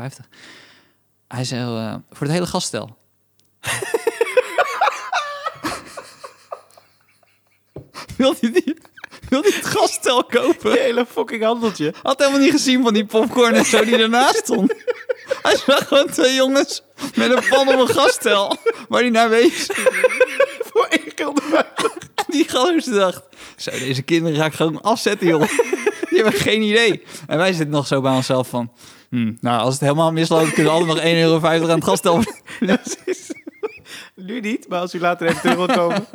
[1.29, 2.97] Hij zei, voor het hele gaststel.
[8.17, 8.77] wil hij die,
[9.29, 10.71] wil hij het gaststel kopen?
[10.71, 11.95] Een hele fucking handeltje.
[12.03, 14.75] Had helemaal niet gezien van die popcorn en zo die ernaast stond.
[15.43, 16.83] Hij zag gewoon twee jongens
[17.15, 18.57] met een pan op een gaststel
[18.89, 19.67] waar hij naar wees.
[20.73, 21.97] Voor één gulden vijftig.
[22.15, 23.23] En die gozer dacht,
[23.57, 25.49] zo deze kinderen ga ik gewoon afzetten joh.
[26.09, 27.03] Die hebben geen idee.
[27.27, 28.73] En wij zitten nog zo bij onszelf van,
[29.11, 32.23] hmm, nou als het helemaal misloopt kunnen we altijd nog 1,50 euro aan het gaststel.
[32.59, 33.31] Precies.
[34.15, 36.07] Nu niet, maar als u later even terug wil komen.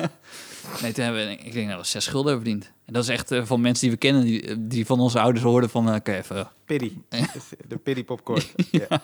[0.82, 2.72] Nee, toen hebben we, ik denk dat we zes gulden hebben verdiend.
[2.86, 5.44] En dat is echt eh, van mensen die we kennen, die, die van onze ouders
[5.44, 6.48] hoorden van, eh, oké, even...
[6.66, 6.92] Piddy.
[7.68, 8.42] De Piddy popcorn.
[8.72, 8.88] Ja.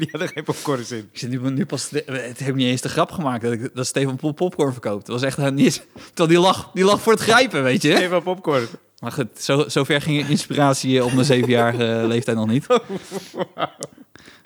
[0.00, 1.08] Die hadden geen popcorn in.
[1.12, 3.86] Ik zit nu, nu pas, het heeft niet eens de grap gemaakt dat, ik, dat
[3.86, 5.06] Stefan Pop popcorn verkoopt.
[5.06, 8.00] Dat was echt eh, niet terwijl die lag, die lag voor het grijpen, weet je.
[8.02, 8.66] Even popcorn.
[8.98, 12.66] Maar goed, zo, zover ging inspiratie op mijn zevenjarige leeftijd nog niet.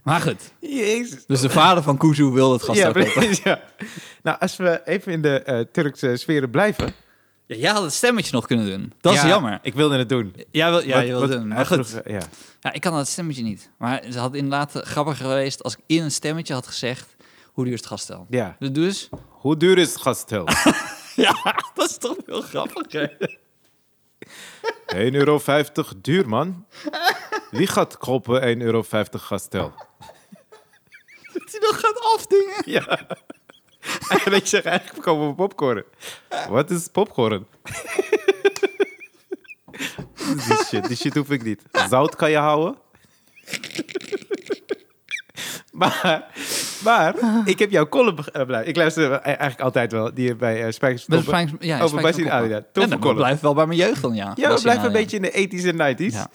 [0.05, 1.27] Maar goed, Jezus.
[1.27, 3.13] dus de vader van Kuzu wil het gast Ja, kopen.
[3.13, 3.61] precies, ja.
[4.23, 6.95] Nou, als we even in de eh, Turkse sferen blijven.
[7.47, 8.93] Ja, jij had het stemmetje nog kunnen doen.
[9.01, 9.59] Dat is Ja, jammer.
[9.63, 10.35] Ik wilde het doen.
[10.51, 11.49] Ja, wil, ja Wat- je wil wat het doen.
[11.49, 12.21] Maar goed, vroeg, ja.
[12.61, 13.71] ja, ik kan dat stemmetje niet.
[13.79, 17.73] Maar ze had inderdaad grappiger geweest als ik in een stemmetje had gezegd hoe duur
[17.73, 18.27] is het gaststel.
[18.31, 18.57] ja.
[18.59, 19.09] Dus eens.
[19.31, 20.49] Hoe duur is het gastel?
[21.17, 21.35] Ja,
[21.75, 22.93] dat is toch heel grappig.
[22.93, 23.07] hè?
[25.11, 25.41] 1,50 euro
[26.01, 26.67] duur, man.
[27.51, 29.73] Wie gaat kopen 1,50 euro gastel?
[31.45, 32.63] Dat hij nog gaat afdingen.
[32.65, 33.07] Ja.
[34.25, 35.85] En ik zeg eigenlijk komen we popcorn.
[36.49, 37.47] Wat is popcorn?
[40.47, 41.63] die shit, die shit hoef ik niet.
[41.89, 42.77] Zout kan je houden.
[45.73, 46.31] Maar,
[46.85, 48.65] maar ik heb jouw column uh, blij.
[48.65, 51.03] Ik luister eigenlijk altijd wel, die bij uh, Spijkers.
[51.03, 52.09] Spijkers- ja, over Stoppen.
[52.11, 52.49] Adriaan.
[52.49, 53.17] Ja, dat column.
[53.17, 54.33] blijft wel bij mijn jeugd dan, ja.
[54.35, 56.15] Ja, we blijven een beetje in de 80s en 90s.
[56.15, 56.29] Ja.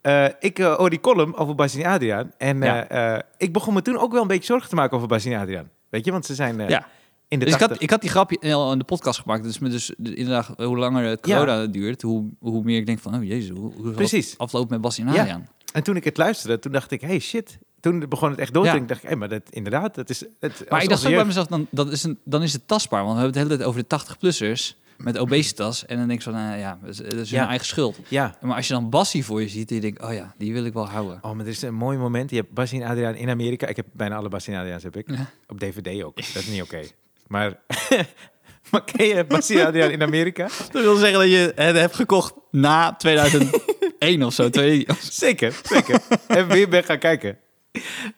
[0.00, 2.32] Eh, ik eh, hoor die column over Bassie Adriaan.
[2.38, 2.88] En Ja.
[2.88, 5.36] eh, eh, ik begon me toen ook wel een beetje zorgen te maken over Bassie
[5.36, 5.68] Adriaan.
[5.90, 6.86] Weet je, want ze zijn eh, Ja.
[7.28, 7.68] in de Dus ik 80.
[7.76, 9.42] had, ik had die grapje al in de podcast gemaakt.
[9.42, 11.38] Dus, met dus de- inderdaad, hoe langer het Ja.
[11.38, 14.38] corona duurt, hoe, hoe meer ik denk van, oh jezus, hoe, hoe Precies.
[14.38, 15.20] aflopen met en Ja.
[15.20, 15.48] Adriaan?
[15.72, 17.58] En toen ik het luisterde, toen dacht ik, hey shit.
[17.84, 18.74] Toen begon het echt door te Ja.
[18.74, 18.88] denken.
[18.92, 20.20] dacht ik, hey, maar dat, inderdaad, dat is...
[20.40, 22.68] Het, Maar als ik dacht ook bij mezelf, dan, dat is een, dan is het
[22.68, 23.04] tastbaar.
[23.04, 25.86] Want we hebben het de hele tijd over de 80-plussers met obesitas.
[25.86, 26.98] En dan denk ik van, nou ja, dat is,
[27.30, 27.48] hun Ja.
[27.48, 27.98] eigen schuld.
[28.08, 28.36] Ja.
[28.40, 30.64] Maar als je dan Bassie voor je ziet, en je denkt, oh ja, die wil
[30.64, 31.18] ik wel houden.
[31.22, 32.30] Oh, maar er is een mooi moment.
[32.30, 33.66] Je hebt Bassie en Adriaan in Amerika.
[33.66, 35.10] Ik heb bijna alle Bassie en Adriaans heb ik.
[35.10, 35.30] Ja.
[35.48, 36.16] Op DVD ook.
[36.16, 36.80] Dat is niet oké.
[37.26, 37.58] Maar,
[38.70, 40.48] maar ken je Bassie en Adriaan in Amerika?
[40.72, 44.50] Dat wil zeggen dat je het hebt gekocht na 2001 of zo.
[44.50, 46.00] Twee- Zeker, zeker.
[46.26, 47.38] en weer ben gaan kijken.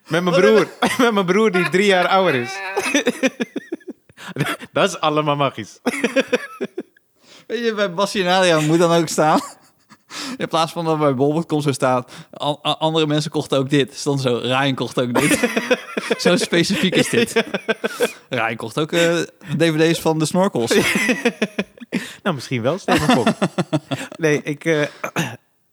[0.08, 0.68] Met mijn broer.
[0.98, 2.56] Met mijn broer die drie jaar ouder is.
[4.72, 5.78] Dat is allemaal magisch.
[7.46, 9.40] Weet je, bij Bassie en Adriaan moet dan ook staan.
[10.36, 12.12] In plaats van dat bij Bol.com zo staat,
[12.62, 13.94] andere mensen kochten ook dit.
[13.94, 15.38] Stond zo, Ryan kocht ook dit.
[16.18, 17.44] zo specifiek is dit.
[18.28, 19.16] Ryan kocht ook eh,
[19.56, 20.72] dvd's van de snorkels.
[22.22, 23.28] Nou, misschien wel, Stefan Pop.
[24.16, 24.64] Nee, ik...
[24.64, 24.82] eh,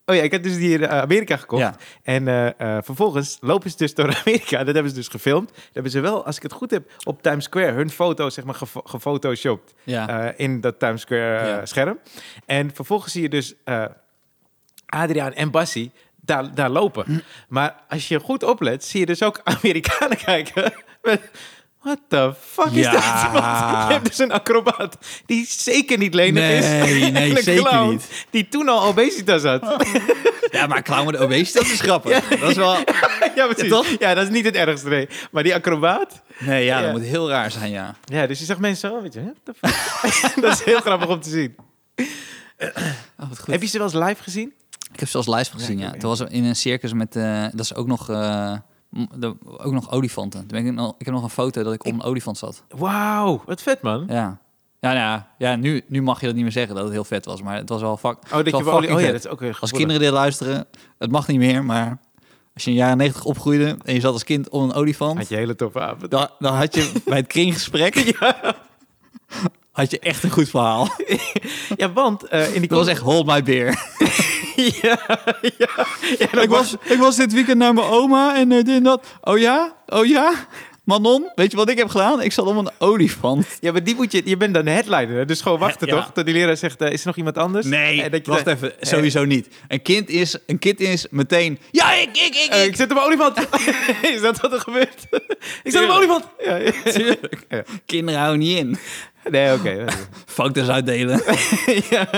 [0.05, 1.61] Oh ja, ik heb dus die in eh, Amerika gekocht.
[1.61, 1.75] Ja.
[2.03, 4.63] En eh, eh, vervolgens lopen ze dus door Amerika.
[4.63, 5.47] Dat hebben ze dus gefilmd.
[5.49, 8.43] Dat hebben ze wel, als ik het goed heb, op Times Square hun foto, zeg
[8.45, 9.73] maar, gefo- gefotoshopt.
[9.83, 10.33] Ja.
[10.37, 11.65] in dat Times Square Ja.
[11.65, 11.99] scherm.
[12.45, 13.53] En vervolgens zie je dus
[14.85, 17.03] Adriaan en Bassie daar, daar lopen.
[17.05, 17.19] Hm.
[17.47, 20.73] Maar als je goed oplet, zie je dus ook Amerikanen kijken.
[21.01, 21.21] Met,
[21.83, 22.91] what the fuck is Ja.
[22.91, 23.31] dat?
[23.31, 23.45] Want
[23.87, 26.65] je hebt dus een acrobaat die zeker niet lenig is.
[26.65, 28.25] Nee, nee, En een zeker clown niet.
[28.29, 29.61] Die toen al obesitas had.
[30.51, 32.27] Ja, maar clown met obesitas, is grappig.
[32.39, 32.75] Dat is wel...
[33.35, 33.69] ja, precies.
[33.69, 33.85] toch?
[33.99, 35.07] Ja, dat is niet het ergste, nee.
[35.31, 36.21] Maar die acrobaat...
[36.39, 36.83] Nee, ja, Ja.
[36.83, 37.95] dat moet heel raar zijn, ja.
[38.05, 40.41] Ja, dus je zag mensen zo, weet je, what the fuck?
[40.41, 41.55] dat is heel grappig om te zien.
[43.19, 43.47] Oh, wat goed.
[43.47, 44.53] Heb je ze wel eens live gezien?
[44.93, 45.91] Ik heb zelfs live gezien, Ja, ja.
[45.91, 48.53] Toen was er in een circus met, eh, dat is ook nog, eh,
[49.43, 50.39] ook nog olifanten.
[50.39, 52.63] Toen ben ik, nog, ik heb nog een foto dat ik om een olifant zat.
[52.69, 54.05] Wauw, wat vet, man.
[54.07, 54.41] Ja.
[54.79, 57.03] Ja, nou ja, ja nu, nu mag je dat niet meer zeggen dat het heel
[57.03, 58.23] vet was, maar het was wel vak.
[58.23, 58.75] Oh, dat je wel...
[58.75, 60.65] Oh ja, dat is ook weer Als kinderen dit luisteren,
[60.97, 61.99] het mag niet meer, maar
[62.53, 65.17] als je in de jaren 90 opgroeide en je zat als kind om een olifant,
[65.17, 66.11] Had je hele toffe avond.
[66.11, 67.95] dan, dan had je bij het kringgesprek
[69.73, 70.87] had je echt een goed verhaal.
[71.75, 72.69] Ja, want eh, in die...
[72.69, 73.67] Dat was echt hold my beer.
[74.81, 74.97] ja,
[75.57, 76.41] ja.
[76.41, 79.05] ik, was, ik was dit weekend naar mijn oma en eh, dit en dat.
[79.21, 79.75] Oh ja?
[79.85, 80.33] Oh ja?
[80.83, 82.21] Manon, weet je wat ik heb gedaan?
[82.21, 83.47] Ik zat om een olifant.
[83.59, 84.21] Ja, maar die moet je...
[84.25, 85.25] Je bent dan de headliner, hè?
[85.25, 85.95] dus gewoon wachten, Ja.
[85.95, 86.11] toch?
[86.13, 87.69] Tot die leraar zegt, eh, is er nog iemand anders?
[87.69, 88.73] En dat je wacht dan- even.
[88.79, 89.47] Sowieso niet.
[89.67, 91.59] Een kind is, een kind is meteen...
[91.71, 92.69] Ja, ik, ik, ik, Eh, ik.
[92.69, 93.37] ik zit op een olifant.
[94.15, 95.07] is dat wat er gebeurt?
[95.63, 96.25] ik zit op een olifant.
[96.43, 96.71] Ja, ja.
[96.91, 97.45] Tuurlijk.
[97.49, 97.63] Ja.
[97.85, 98.77] Kinderen houden niet in.
[99.29, 99.85] Nee, oké.
[100.25, 101.21] Foto's uitdelen.
[101.89, 102.09] ja.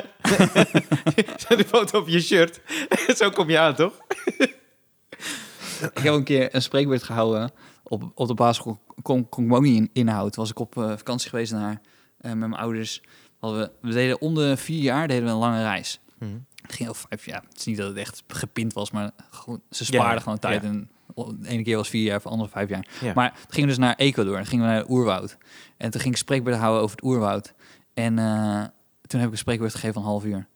[1.38, 2.60] Zet een foto op je shirt.
[3.18, 3.94] Zo kom je aan, toch?
[5.94, 7.52] ik heb een keer een spreekbeurt gehouden
[7.88, 10.36] op, op de basisschool Kon kon ik me ook niet in, inhoud.
[10.36, 11.82] Was ik op eh, vakantie geweest naar
[12.18, 13.02] eh, met mijn ouders.
[13.40, 16.00] Hadden we, we deden om de vier jaar deden we een lange reis.
[16.62, 17.44] Het ging over vijf jaar.
[17.50, 20.62] Het is niet dat het echt gepind was, maar gewoon, ze spaarden Ja, gewoon tijd.
[20.64, 20.68] ja.
[20.68, 22.88] En de ene keer was vier jaar, de andere vijf jaar.
[23.02, 23.14] Ja.
[23.14, 24.36] Maar toen gingen we dus naar Ecuador.
[24.36, 25.38] Dan gingen we naar het oerwoud.
[25.78, 27.54] En toen ging ik spreekbeurt houden over het oerwoud.
[27.94, 28.64] En eh,
[29.08, 30.48] toen heb ik een spreekbeurt gegeven van een half uur.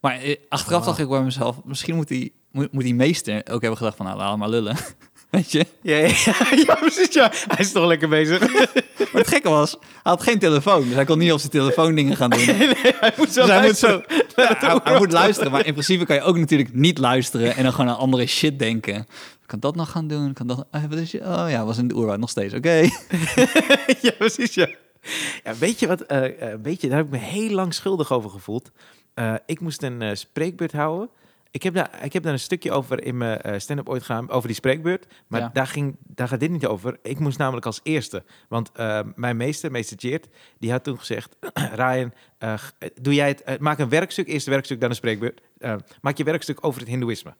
[0.00, 0.86] Maar eh, achteraf Oh.
[0.86, 4.06] dacht ik bij mezelf, misschien moet die, moet, moet die meester ook hebben gedacht van,
[4.06, 4.76] nou, laat maar lullen.
[5.30, 5.66] Weet je?
[5.82, 6.12] Ja, ja,
[6.66, 7.14] ja, precies.
[7.14, 7.32] Ja.
[7.48, 8.40] Hij is toch lekker bezig.
[9.12, 10.84] Maar het gekke was, hij had geen telefoon.
[10.84, 12.40] Dus hij kon niet op zijn telefoon dingen gaan doen.
[13.00, 14.04] hij moet zo Dus hij moet, luisteren.
[14.08, 15.52] zo, Ja, hij, hij moet luisteren.
[15.52, 18.58] Maar in principe kan je ook natuurlijk niet luisteren en dan gewoon aan andere shit
[18.58, 19.06] denken.
[19.46, 20.32] Kan dat nog gaan doen?
[20.32, 20.66] Kan dat...
[20.70, 21.14] eh, wat?
[21.14, 22.54] Oh ja, was in de oerwoud nog steeds.
[22.54, 22.88] Oké.
[24.00, 24.68] ja, precies, ja.
[25.44, 28.12] ja weet je wat, eh, eh, weet je, daar heb ik me heel lang schuldig
[28.12, 28.70] over gevoeld.
[29.46, 31.08] Ik moest een eh, spreekbeurt houden.
[31.50, 34.30] Ik heb, daar, ik heb daar een stukje over in mijn eh, stand-up ooit gedaan,
[34.30, 35.06] over die spreekbeurt.
[35.26, 35.50] Maar Ja.
[35.52, 36.98] daar, ging, daar gaat dit niet over.
[37.02, 38.24] Ik moest namelijk als eerste.
[38.48, 41.36] Want eh, mijn meester, meester Tjeerd, die had toen gezegd...
[41.74, 42.54] Ryan, eh,
[43.02, 45.40] doe jij het, maak een werkstuk, eerst een werkstuk, dan een spreekbeurt.
[45.58, 47.34] Eh, maak je werkstuk over het hindoeïsme.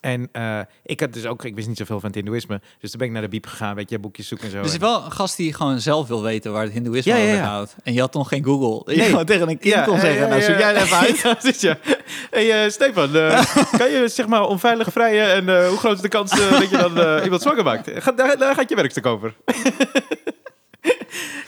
[0.00, 2.60] En eh, ik had dus ook, ik wist niet zoveel van het hindoeïsme.
[2.80, 4.58] Dus toen ben ik naar de biep gegaan, weet je, boekjes zoeken en zo.
[4.62, 7.18] Dus er is wel een gast die gewoon zelf wil weten waar het hindoeïsme Ja,
[7.18, 7.42] over ja.
[7.48, 7.76] houdt.
[7.82, 8.92] En je had nog geen Google.
[8.94, 9.08] Je Nee.
[9.08, 11.18] gewoon tegen een kind kon zeggen, nou zoek jij even uit.
[11.22, 11.78] Ja, precies, ja.
[12.30, 13.10] Hey, eh, Stefan,
[13.78, 17.22] kan je zeg maar onveilig vrijen en hoe groot is de kans dat je dan
[17.22, 17.90] iemand zwanger maakt?
[17.94, 19.34] Ga, daar, daar gaat je werkstuk over.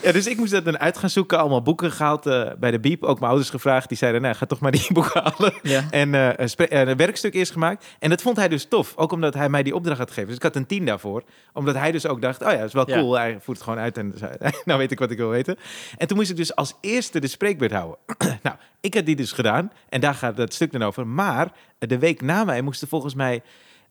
[0.01, 2.79] ja, dus ik moest dat dan uit gaan zoeken, allemaal boeken gehaald eh, bij de
[2.79, 3.03] Biep.
[3.03, 5.53] Ook mijn ouders gevraagd, die zeiden, nou, ga toch maar die boeken halen.
[5.61, 5.83] Ja.
[5.89, 7.85] En eh, een, eh, een werkstuk eerst gemaakt.
[7.99, 8.93] En dat vond hij dus tof.
[8.95, 10.27] Ook omdat hij mij die opdracht had gegeven.
[10.27, 11.23] Dus ik had een tien daarvoor.
[11.53, 12.97] Omdat hij dus ook dacht, oh ja, dat is wel Ja.
[12.97, 13.13] cool.
[13.17, 14.13] Hij voert het gewoon uit en
[14.65, 15.57] nou weet ik wat ik wil weten.
[15.97, 17.97] En toen moest ik dus als eerste de spreekbeurt houden.
[18.43, 19.71] nou, ik had die dus gedaan.
[19.89, 21.07] En daar gaat dat stuk dan over.
[21.07, 23.41] Maar de week na mij moesten volgens mij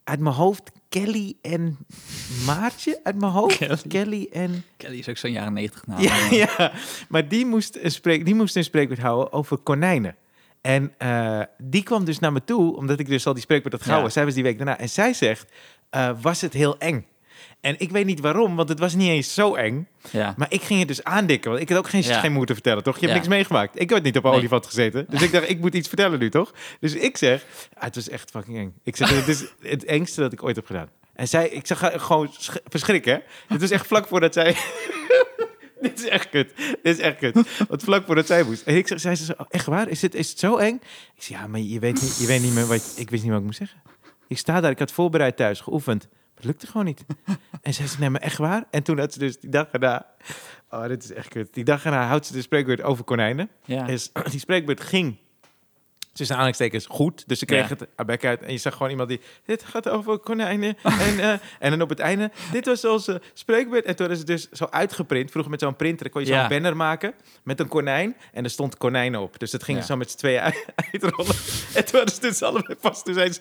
[0.05, 1.79] mijn hoofd Kelly en
[2.47, 3.01] Maartje.
[3.03, 3.57] Uit mijn hoofd.
[3.57, 3.79] Kelly.
[3.89, 4.65] Kelly en...
[4.77, 6.01] Kelly is ook zo'n jaren negentig naam.
[6.01, 6.73] Ja, ja,
[7.09, 10.17] maar die moest, een spreek, die moest een spreekbeurt houden over konijnen.
[10.61, 13.83] En eh, die kwam dus naar me toe, omdat ik dus al die spreekbeurt had
[13.83, 14.09] gehouden.
[14.09, 14.15] Ja.
[14.15, 14.79] Zij was die week daarna.
[14.79, 15.53] En zij zegt,
[15.91, 17.07] eh, was het heel eng?
[17.65, 19.89] En ik weet niet waarom, want het was niet eens zo eng.
[20.11, 20.35] Ja.
[20.37, 22.21] Maar ik ging het dus aandikken, want ik had ook geen, Ja.
[22.21, 22.95] geen moeten vertellen, toch?
[22.95, 23.19] Je hebt Ja.
[23.19, 23.81] niks meegemaakt.
[23.81, 24.39] Ik had niet op een Nee.
[24.39, 25.07] olifant gezeten.
[25.09, 26.53] Dus ik dacht, ik moet iets vertellen nu, toch?
[26.81, 28.75] Dus ik zeg, ah, het was echt fucking eng.
[28.83, 30.89] Ik zeg, het is het engste dat ik ooit heb gedaan.
[31.15, 33.23] En zij, ik zag haar gewoon sch- verschrikken?
[33.49, 34.57] Het was echt vlak voordat zij...
[35.81, 36.53] Dit is echt kut.
[36.57, 37.39] Dit is echt kut.
[37.69, 38.63] Want vlak voordat zij moest.
[38.63, 39.89] En ik zeg, zei ze zo, "Oh, echt waar?
[39.89, 40.75] Is het, is het zo eng?
[41.17, 42.93] Ik zeg, ja, maar je weet niet, je weet niet meer wat...
[42.97, 43.83] Ik wist niet wat ik moest zeggen.
[44.29, 46.09] Ik sta daar, ik had voorbereid thuis, geoefend.
[46.35, 47.05] Het lukte gewoon niet.
[47.63, 48.65] En zei ze, nee, maar echt waar?
[48.71, 50.07] En toen had ze dus die dag erna...
[50.71, 51.55] Oh, dit is echt kut.
[51.55, 53.51] Die dag erna houdt ze de spreekbeurt over konijnen.
[53.65, 53.87] Ja.
[53.87, 55.17] Is, die spreekbeurt ging
[56.15, 57.25] tussen aanhalingstekens goed.
[57.27, 57.77] Dus ze kreeg Ja.
[57.97, 58.43] het bek uit.
[58.43, 59.21] En je zag gewoon iemand die...
[59.47, 60.77] Dit gaat over konijnen.
[60.83, 61.33] en, eh,
[61.65, 62.31] en dan op het einde...
[62.53, 63.85] Dit was onze spreekbeurt.
[63.85, 65.31] En toen is het dus zo uitgeprint.
[65.31, 66.49] Vroeger met zo'n printer kon je zo'n Ja.
[66.49, 67.15] banner maken.
[67.43, 68.17] Met een konijn.
[68.33, 69.39] En er stond konijnen op.
[69.39, 69.85] Dus dat ging Ja.
[69.85, 71.35] zo met z'n tweeën uit- uitrollen.
[71.75, 73.05] en toen hadden ze dus allebei vast.
[73.05, 73.41] Toen zei ze...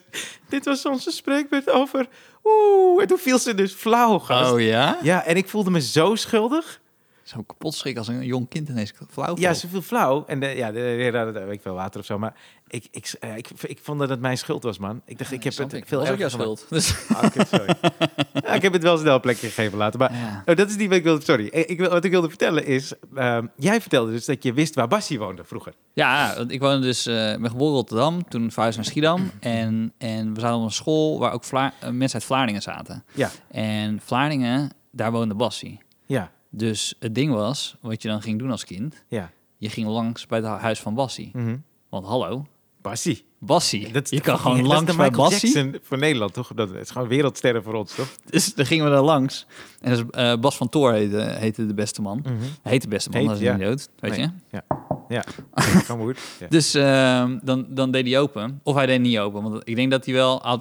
[0.49, 2.07] Dit was onze spreekbeurt over...
[2.43, 3.01] Oeh.
[3.01, 4.51] En toen viel ze dus flauw, gast.
[4.51, 4.97] Oh ja?
[5.01, 6.79] Ja, en ik voelde me zo schuldig.
[7.23, 10.25] Zo kapot schrik als een jong kind ineens flauw Ja, ze viel flauw.
[10.25, 12.19] En de, ja, de had weet ik veel water of zo.
[12.19, 12.33] Maar
[12.67, 15.01] ik, ik, eh, ik, ik vond dat het mijn schuld was, man.
[15.05, 15.87] Ik dacht, ik heb het ik.
[15.87, 16.65] veel was ook jouw schuld.
[16.69, 17.75] Dus, Ah, sorry.
[18.33, 19.99] ja, ik heb het wel snel een plekje gegeven laten.
[19.99, 20.43] Maar ja.
[20.45, 21.23] oh, dat is die wat ik wilde...
[21.23, 21.45] Sorry.
[21.45, 22.93] Ik, ik wat ik wilde vertellen is...
[23.15, 25.73] ehm, jij vertelde dus dat je wist waar Bassie woonde vroeger.
[25.93, 29.31] Ja, want ik woonde dus eh ben geboren in Rotterdam, toen verhuisd naar Schiedam.
[29.39, 33.03] En, en we zaten op een school waar ook Vla- eh, mensen uit Vlaardingen zaten.
[33.13, 33.29] Ja.
[33.51, 35.79] En Vlaardingen, daar woonde Bassie.
[36.05, 36.31] Ja.
[36.55, 39.31] Dus het ding was, wat je dan ging doen als kind, Ja.
[39.57, 41.29] je ging langs bij het huis van Bassie.
[41.33, 41.57] Mhm.
[41.89, 42.45] Want hallo,
[42.81, 43.25] Bassie.
[43.39, 43.91] Bassie.
[43.91, 45.71] Dat je kan gewoon langs de bij Bassie.
[45.81, 46.51] Voor Nederland, toch?
[46.53, 48.07] Dat is gewoon wereldsterren voor ons, toch?
[48.29, 49.45] Dus dan gingen we daar langs.
[49.81, 52.25] En dus, eh, Bas van Toor heette, heette de beste man.
[52.61, 53.57] Heet de beste man, Heet, dat is ja.
[53.99, 54.29] weet Nee.
[54.51, 54.61] je.
[55.09, 55.23] Ja.
[55.85, 56.19] Gewoon goed.
[56.39, 56.47] Ja.
[56.47, 58.59] Dus ehm, dan, dan deed hij open.
[58.63, 59.43] Of hij deed niet open.
[59.43, 60.39] Want ik denk dat hij wel...
[60.41, 60.59] Had,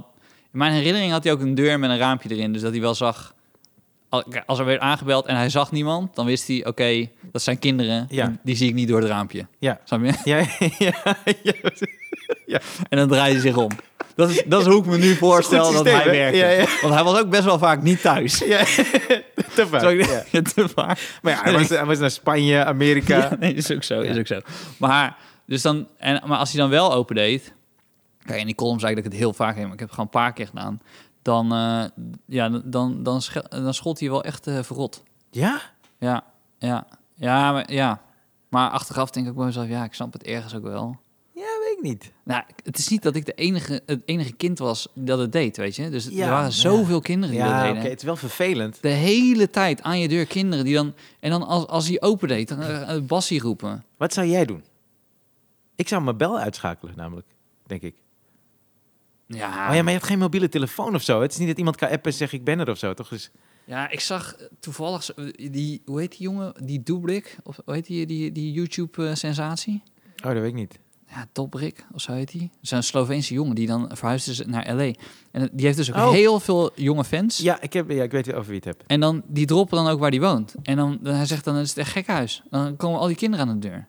[0.53, 2.53] in mijn herinnering had hij ook een deur met een raampje erin.
[2.53, 3.35] Dus dat hij wel zag...
[4.13, 6.15] al- Als er werd aangebeld en hij zag niemand...
[6.15, 8.07] dan wist hij, oké, dat zijn kinderen.
[8.09, 8.37] Ja.
[8.43, 9.47] Die, zie ik niet door het raampje.
[9.59, 9.81] Ja.
[9.85, 10.13] Snap je?
[10.25, 10.37] Ja,
[10.87, 11.15] ja,
[12.47, 12.61] ja.
[12.89, 13.71] En dan draait hij zich om.
[14.15, 16.31] Dat is, dat is hoe ik me nu voorstel dat systeem, hij hè?
[16.31, 16.79] werkte.
[16.83, 18.39] Want hij was ook best wel vaak niet thuis.
[18.39, 18.65] ja.
[19.55, 19.81] Te vaak.
[20.55, 21.19] Te vaak.
[21.23, 23.37] Maar ja, hij was, hij was naar Spanje, Amerika.
[23.39, 24.41] Nee, is ook zo, is ook zo.
[24.77, 27.53] Maar, dus dan, en, maar als hij dan wel open deed...
[28.25, 29.89] Kijk, in die column zei ik dat ik het heel vaak heb, maar ik heb
[29.89, 30.81] het gewoon een paar keer gedaan.
[31.23, 31.85] Dan, eh,
[32.27, 35.03] ja, dan, dan, dan, schot hij wel echt eh, verrot.
[35.31, 35.61] Ja?
[35.99, 36.25] Ja,
[36.59, 38.03] ja, ja, maar, ja.
[38.49, 40.97] Maar achteraf denk ik bij mezelf, ja, ik snap het ergens ook wel.
[41.35, 42.13] Ja, weet ik niet.
[42.25, 45.57] Nou, het is niet dat ik de enige, het enige kind was dat het deed,
[45.57, 45.91] weet je.
[45.91, 46.51] Dus Ja, er waren ja.
[46.51, 47.91] zoveel kinderen die dat Ja, oké, deden.
[47.91, 48.79] het is wel vervelend.
[48.83, 50.95] De hele tijd aan je deur kinderen die dan...
[51.21, 53.85] En dan als, als hij open deed, dan uh, Bassie roepen.
[53.97, 54.65] Wat zou jij doen?
[55.75, 57.27] Ik zou mijn bel uitschakelen, namelijk,
[57.67, 57.95] denk ik.
[59.35, 61.21] Ja, Oh ja, maar je hebt geen mobiele telefoon of zo.
[61.23, 63.09] Het is niet dat iemand kan appen en zeggen ik ben er of zo, toch?
[63.09, 63.31] Dus,
[63.65, 65.13] Ja, ik zag eh, toevallig zo-
[65.51, 69.83] die, hoe heet die jongen, die Dubrik, of hoe heet die, die, die YouTube-sensatie?
[70.25, 70.79] oh, dat weet ik niet.
[71.09, 72.41] ja, Dobrik, of zo heet hij.
[72.41, 74.93] Dat is een Sloveense jongen die dan verhuisd is naar L.A.
[75.33, 76.11] En die heeft dus ook Oh.
[76.11, 77.39] heel veel jonge fans.
[77.39, 78.83] Ja, ik, heb, ja, ik weet over wie het heb.
[78.87, 80.55] En dan, die droppen dan ook waar die woont.
[80.63, 82.43] En dan, dan hij zegt dan, is het echt gek huis.
[82.51, 83.87] Dan komen al die kinderen aan de deur.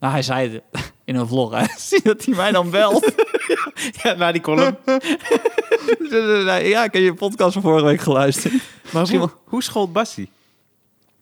[0.00, 1.50] Nou, hij zei het in een vlog.
[1.50, 3.12] Hij ziet dat hij mij dan belt.
[4.02, 4.76] Ja, na die column.
[6.62, 8.52] ja, ik heb je podcast van vorige week geluisterd.
[8.52, 10.30] Maar Misschien hoe, wel- hoe schold Bassie?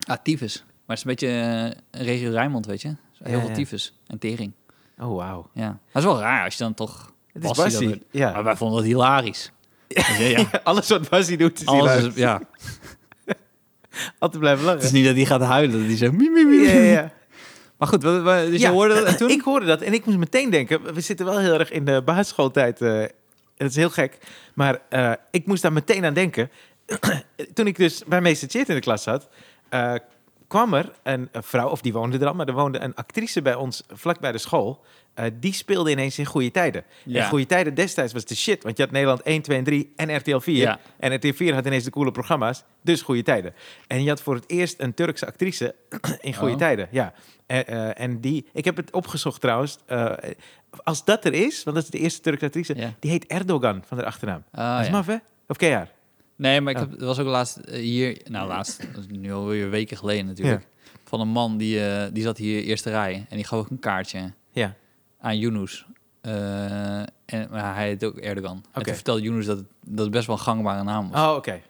[0.07, 0.63] Ah, tyfus.
[0.85, 2.87] Maar het is een beetje eh, regio Rijnmond, weet je.
[2.87, 3.55] Heel Ja, veel ja.
[3.55, 4.51] tyfus en tering.
[4.99, 5.49] Oh, wauw.
[5.53, 5.67] Ja.
[5.91, 7.11] Dat is wel raar als je dan toch...
[7.33, 7.89] Het is Bassie Bassie.
[7.89, 7.99] dat.
[8.11, 8.31] Ja.
[8.31, 9.51] Maar wij vonden het hilarisch.
[9.87, 10.45] Dus ja, ja.
[10.63, 12.07] Alles wat Bassie doet is Alles hilarisch.
[12.07, 12.41] is, ja.
[14.19, 14.79] Altijd blijven lachen.
[14.79, 15.77] Het is niet dat hij gaat huilen.
[15.79, 16.11] Dat hij zo...
[16.11, 16.59] mie, mie, mie.
[16.61, 17.11] Ja, ja, ja.
[17.77, 19.29] Maar goed, we, we, dus Ja, je hoorde dat toen?
[19.29, 22.01] Ik hoorde dat en ik moest meteen denken, we zitten wel heel erg in de
[22.05, 22.81] basisschooltijd.
[22.81, 23.03] eh
[23.57, 24.17] dat is heel gek.
[24.53, 26.51] Maar eh, ik moest daar meteen aan denken.
[27.53, 29.29] Toen ik dus bij meester Chit in de klas zat,
[29.69, 29.93] eh,
[30.47, 33.41] kwam er een, een vrouw, of die woonde er al, maar er woonde een actrice
[33.41, 34.85] bij ons vlak bij de school.
[35.17, 36.83] Eh, die speelde ineens in Goede Tijden.
[37.03, 37.23] Ja.
[37.23, 39.93] En Goede Tijden destijds was de shit, want je had Nederland 1, 2 en 3
[39.95, 40.55] en RTL 4.
[40.57, 40.79] Ja.
[40.99, 43.53] En RTL 4 had ineens de coole programma's, dus Goede Tijden.
[43.87, 45.75] En je had voor het eerst een Turkse actrice
[46.21, 46.59] in Goede Oh.
[46.59, 46.87] Tijden.
[46.91, 47.13] Ja.
[47.45, 49.77] En, eh, en die, ik heb het opgezocht trouwens.
[49.85, 50.11] eh,
[50.83, 52.93] als dat er is, want dat is de eerste Turkse actrice, Ja.
[52.99, 54.43] die heet Erdogan van de achternaam.
[54.51, 55.15] Dat is maf, hè?
[55.47, 55.91] Of ken je haar?
[56.35, 56.89] Nee, maar ik Oh.
[56.89, 60.67] heb, was ook laatst hier, nou laatst, dat is nu alweer weken geleden natuurlijk,
[61.03, 61.79] van een man die,
[62.11, 64.75] die zat hier eerste rij en die gaf ook een kaartje Ja.
[65.27, 65.85] Aan Yunus.
[66.21, 68.55] Eh, en, maar hij heet ook Erdogan.
[68.55, 68.83] En Oké.
[68.83, 71.21] toen vertelde Yunus dat het, dat het best wel een gangbare naam was.
[71.21, 71.61] Oh, oké.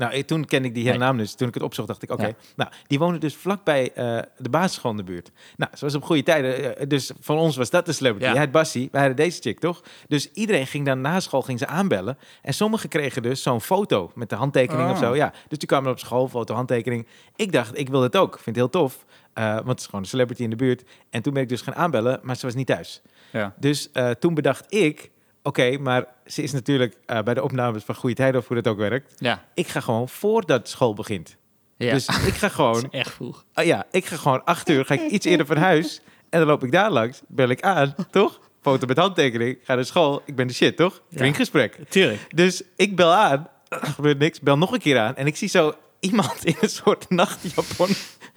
[0.00, 1.34] Nou, ik- toen kende ik die hele naam dus.
[1.34, 2.26] Toen ik het opzocht, dacht ik, oké.
[2.26, 2.32] Ja.
[2.56, 5.30] Nou, die woonde dus vlakbij eh, de basisschool in de buurt.
[5.56, 6.76] Nou, ze was op goede tijden.
[6.78, 8.24] eh, dus van ons was dat de celebrity.
[8.26, 8.32] Ja.
[8.32, 9.82] Jij had Bassie, wij hadden deze chick, toch?
[10.08, 12.18] Dus iedereen ging dan na school ging ze aanbellen.
[12.42, 14.92] En sommigen kregen dus zo'n foto met de handtekening Oh.
[14.92, 15.14] of zo.
[15.16, 17.06] Ja, dus die kwamen op school, foto, handtekening.
[17.36, 18.34] Ik dacht, ik wil het ook.
[18.34, 19.04] Ik vind het heel tof.
[19.32, 20.82] eh, want het is gewoon een celebrity in de buurt.
[21.10, 23.02] En toen ben ik dus gaan aanbellen, maar ze was niet thuis.
[23.32, 23.54] Ja.
[23.58, 25.10] Dus toen bedacht ik,
[25.42, 28.72] oké, maar ze is natuurlijk eh, bij de opnames van Goede Tijden of hoe dat
[28.72, 29.12] ook werkt.
[29.16, 29.44] Ja.
[29.54, 31.36] Ik ga gewoon voordat school begint.
[31.76, 31.92] ja.
[31.92, 33.44] Dus ik ga dat gewoon, is echt vroeg.
[33.52, 36.00] ah ja, ik ga gewoon acht uur, ga ik iets eerder van huis.
[36.30, 38.40] En dan loop ik daar langs, bel ik aan, toch?
[38.60, 41.02] Foto met handtekening, ga naar school, ik ben de shit, toch?
[41.08, 41.16] Ja.
[41.16, 41.78] Drinkgesprek.
[41.88, 42.26] Tuurlijk.
[42.34, 45.16] Dus ik bel aan, er gebeurt niks, bel nog een keer aan.
[45.16, 47.88] En ik zie zo iemand in een soort nachtjapon.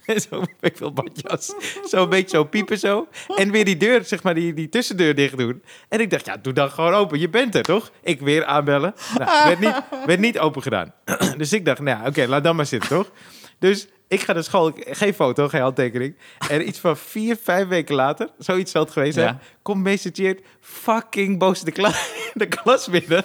[0.30, 1.54] Zo, ik wil badjas.
[1.88, 3.08] Zo een beetje zo piepen zo.
[3.36, 5.62] En weer die deur, zeg maar, die, die tussendeur dicht doen.
[5.88, 7.18] En ik dacht, ja, doe dan gewoon open.
[7.20, 7.90] Je bent er, toch?
[8.02, 8.94] Ik weer aanbellen.
[9.18, 10.92] Nou, werd niet, werd niet open gedaan.
[11.36, 13.10] Dus ik dacht, nou ja, oké, laat dan maar zitten, toch?
[13.58, 16.16] Dus ik ga naar school, geen foto, geen handtekening.
[16.48, 19.38] En iets van vier, vijf weken later, zoiets zal het geweest zijn, Ja.
[19.62, 21.92] komt meester Tjeerd fucking boos de, kla
[22.34, 23.24] de klas binnen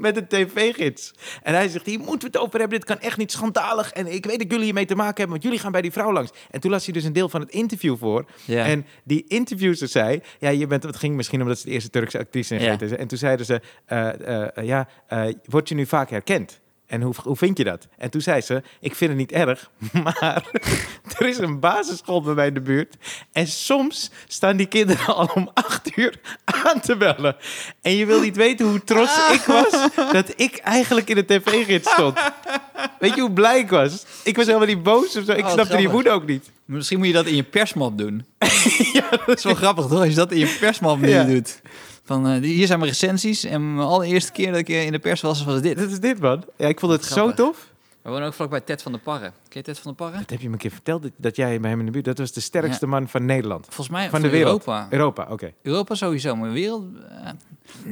[0.00, 1.14] met een tv-gids.
[1.42, 3.92] En hij zegt, hier moeten we het over hebben, dit kan echt niet schandalig.
[3.92, 6.12] En ik weet dat jullie hiermee te maken hebben, want jullie gaan bij die vrouw
[6.12, 6.30] langs.
[6.50, 8.24] En toen las hij dus een deel van het interview voor.
[8.44, 8.64] Ja.
[8.64, 12.18] En die interviewster zei, ja, je bent, het ging misschien omdat ze de eerste Turkse
[12.18, 12.78] actrice in Ja.
[12.96, 16.60] En toen zeiden ze, eh, eh, ja, eh, word je nu vaak herkend?
[16.90, 17.86] En hoe, hoe vind je dat?
[17.98, 19.70] En toen zei ze, ik vind het niet erg,
[20.02, 20.42] maar
[21.18, 22.96] er is een basisschool bij mij in de buurt.
[23.32, 27.36] En soms staan die kinderen al om acht uur aan te bellen.
[27.82, 31.90] En je wil niet weten hoe trots ik was dat ik eigenlijk in de tv-gids
[31.90, 32.18] stond.
[32.98, 34.04] Weet je hoe blij ik was?
[34.24, 35.32] Ik was helemaal niet boos of zo.
[35.32, 36.50] Ik Oh, snapte die woede ook niet.
[36.64, 38.24] Misschien moet je dat in je persmap doen.
[39.26, 41.24] dat is wel grappig toch, als je dat in je persmap nu Ja.
[41.24, 41.60] doet.
[42.10, 44.98] Van, eh, hier zijn mijn recensies en mijn allereerste keer dat ik eh, in de
[44.98, 45.76] pers was, was dit.
[45.78, 46.44] Dit is dit, man.
[46.56, 47.72] Ja, ik vond het zo tof.
[48.02, 49.24] We wonen ook vlakbij Ted van der Parre.
[49.24, 50.18] Ken je Ted van der Parre?
[50.18, 52.04] Dat heb je me een keer verteld, dat- jij bij hem in de buurt...
[52.04, 53.64] Dat was de sterkste man van Nederland.
[53.64, 54.66] Volgens mij Van de wereld.
[54.66, 54.86] Europa.
[54.90, 55.52] Europa, oké.
[55.62, 56.92] Europa sowieso, maar de wereld...
[56.92, 57.34] nou,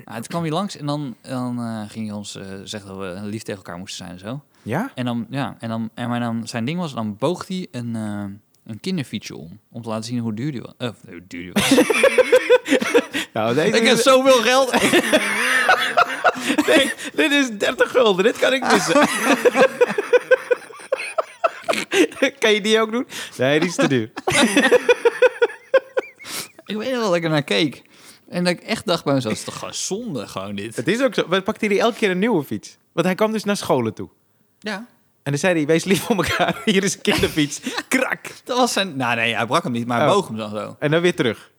[0.05, 3.43] het kwam hier langs en dan, dan eh, ging hij ons zeggen dat we lief
[3.43, 4.43] tegen elkaar moesten zijn en zo.
[4.63, 4.91] Ja?
[4.95, 7.95] En dan, ja, en dan, en maar dan zijn ding was, dan boog hij een,
[7.95, 9.59] een kinderfietsje om.
[9.71, 10.75] Om te laten zien hoe duur die was.
[11.09, 11.69] Hoe duur die was.
[13.39, 14.73] Nou, deze ik heb zoveel geld.
[16.67, 18.25] Nee, dit is 30 gulden.
[18.25, 18.95] Dit kan ik missen.
[22.39, 23.07] kan je die ook doen?
[23.37, 24.11] Nee, die is te duur.
[26.67, 27.83] ik weet nog dat ik er naar keek.
[28.29, 30.77] En dat ik echt dacht bij mezelf, het is toch gewoon zonde, gewoon dit.
[30.77, 31.25] Het is ook zo.
[31.29, 32.77] Maar pakte hij elke keer een nieuwe fiets?
[32.93, 34.09] Want hij kwam dus naar scholen toe.
[34.59, 34.77] Ja,
[35.23, 36.61] En dan zei hij, wees lief voor elkaar.
[36.65, 37.61] Hier is een kinderfiets.
[37.89, 38.27] Krak.
[38.45, 38.97] dat was zijn...
[38.97, 40.15] Nou nee, hij brak hem niet, maar hij Oh.
[40.15, 40.77] boog hem dan zo.
[40.79, 41.51] En dan weer terug.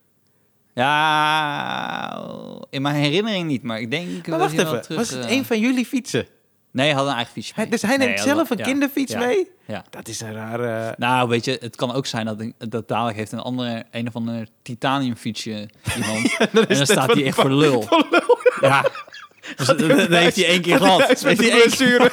[0.74, 2.26] Ja,
[2.70, 4.28] in mijn herinnering niet, maar ik denk...
[4.28, 4.82] Maar wacht even.
[4.82, 6.28] terug, was het eh, een van jullie fietsen?
[6.72, 7.68] Nee, hij had een eigen mee.
[7.68, 9.50] dus hij Nee, neemt zelf een ja, kinderfiets ja, mee?
[9.68, 9.84] Ja.
[9.90, 10.96] Dat is een rare...
[10.98, 14.16] Nou, weet je, het kan ook zijn dat, dat dadelijk heeft een andere, een of
[14.16, 16.38] ander titaniumfietsje iemand.
[16.68, 17.82] en dan staat hij echt voor lul.
[17.82, 18.38] Voor lul.
[18.62, 18.86] Ja.
[19.56, 21.08] Dus dat, dat heeft hij één keer gehad.
[21.08, 22.12] Heeft een hij één keer- blessure.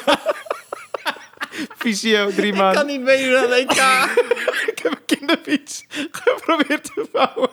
[1.79, 2.87] Fysio, drie maanden.
[2.87, 3.71] niet meedoen aan EK.
[4.67, 7.51] Ik heb een kinderfiets geprobeerd te bouwen.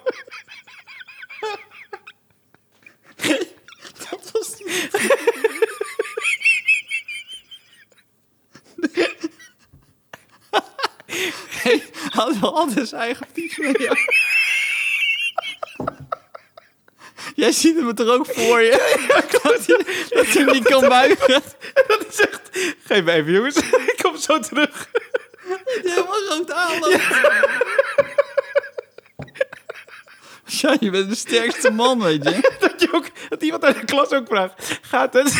[12.39, 13.81] Wel altijd zijn eigen fiets mee.
[13.81, 13.95] ja.
[17.35, 18.71] Jij ziet hem er ook voor je.
[19.43, 21.41] dat, hij, dat hij niet kan buigen.
[21.87, 22.41] Dat is echt...
[22.85, 23.57] Geef me even, jongens.
[23.93, 24.89] Ik kom zo terug.
[25.65, 27.01] Helemaal rood aanloopt.
[30.45, 32.51] Ja, je bent de sterkste man, weet je.
[32.59, 34.79] Dat, je ook, dat iemand uit de klas ook vraagt.
[34.81, 35.33] Gaat het?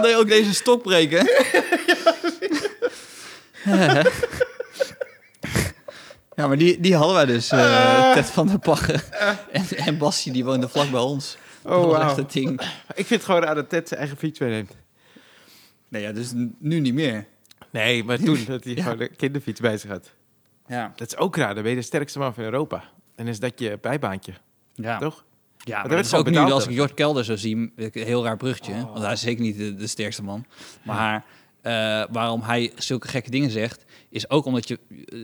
[0.00, 1.26] Kan ook deze stok breken.
[6.34, 9.00] Ja, maar die, die hadden wij dus, eh Ted van der Paggen.
[9.50, 11.36] En, en Bassie, die woonde vlak bij ons.
[11.62, 12.16] dat Oh, was echt wauw.
[12.16, 12.60] het ding.
[12.94, 14.76] Ik vind het gewoon raar dat Ted zijn eigen fiets meeneemt.
[15.88, 17.26] Nee, ja, dus nu niet meer.
[17.70, 18.82] Nee, maar toen dat hij Ja.
[18.82, 20.10] gewoon een kinderfiets bij zich had.
[20.66, 21.54] Ja, Dat is ook raar.
[21.54, 22.84] Dan ben je de sterkste man van Europa.
[23.16, 24.32] En is dat je bijbaantje,
[24.74, 24.98] ja.
[24.98, 25.24] toch?
[25.64, 26.70] Ja, maar dat is ook nu, als ik.
[26.70, 28.72] Jort Kelder zo zie, een heel raar bruggetje.
[28.72, 28.92] Oh.
[28.92, 30.44] Want hij is zeker niet de, de sterkste man.
[30.82, 31.24] Maar
[31.62, 34.78] eh, waarom hij zulke gekke dingen zegt, is ook omdat je,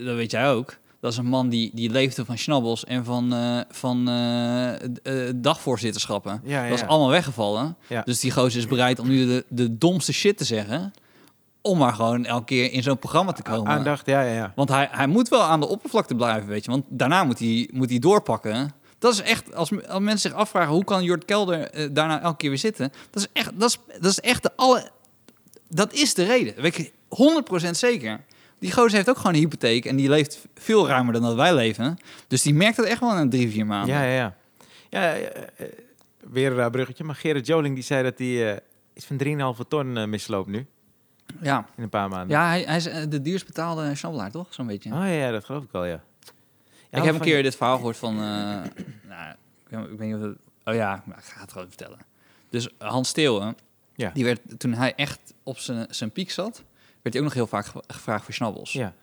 [0.05, 3.33] dat weet jij ook, dat is een man die, die leefde van schnabbels en van,
[3.33, 6.41] eh, van eh, dagvoorzitterschappen.
[6.45, 7.77] Ja, ja, Dat is allemaal weggevallen.
[8.05, 10.93] Dus die gozer is bereid om nu de, de domste shit te zeggen,
[11.63, 13.73] om maar gewoon elke keer in zo'n programma te komen.
[13.73, 14.53] Aandacht, ja, ja, ja.
[14.55, 16.71] Want hij, hij moet wel aan de oppervlakte blijven, weet je.
[16.71, 18.73] Want daarna moet hij, moet hij doorpakken.
[18.99, 20.73] Dat is echt, als, als mensen zich afvragen...
[20.73, 22.93] hoe kan Jort Kelder eh, daarna elke keer weer zitten...
[23.11, 24.91] dat is echt, dat is, dat is echt de alle...
[25.69, 26.55] Dat is de reden.
[26.55, 26.93] Dat weet ik
[27.67, 28.21] 100% zeker.
[28.59, 29.85] Die gozer heeft ook gewoon een hypotheek...
[29.85, 31.99] en die leeft veel ruimer dan dat wij leven.
[32.29, 33.95] Dus die merkt dat echt wel in drie, vier maanden.
[33.95, 34.35] Ja, ja, ja.
[34.89, 35.73] ja eh, eh,
[36.31, 37.05] weer een raar bruggetje.
[37.05, 38.61] Maar Gerrit Joling die zei dat hij eh,
[38.95, 40.67] iets van 3,5 ton misloopt nu.
[41.41, 41.67] ja.
[41.77, 42.37] In een paar maanden.
[42.37, 44.47] Ja, hij, hij is de duurst betaalde snabbelaar, toch?
[44.51, 44.91] Zo'n beetje.
[44.91, 46.03] Oh ja, ja, dat geloof ik al, ja.
[46.91, 48.15] Ik heb een keer dit verhaal gehoord van...
[48.15, 48.21] eh,
[49.09, 49.35] nou,
[49.69, 50.37] ik, weet- niet of het...
[50.65, 51.99] Oh ja, maar ik ga het gewoon vertellen.
[52.51, 53.57] Dus Hans Steeuwen,
[53.95, 54.11] Ja.
[54.15, 56.63] die werd, toen hij echt op zijn, zijn piek zat...
[57.03, 58.73] werd hij ook nog heel vaak ge- gevraagd voor snabbels.
[58.73, 58.95] Ja,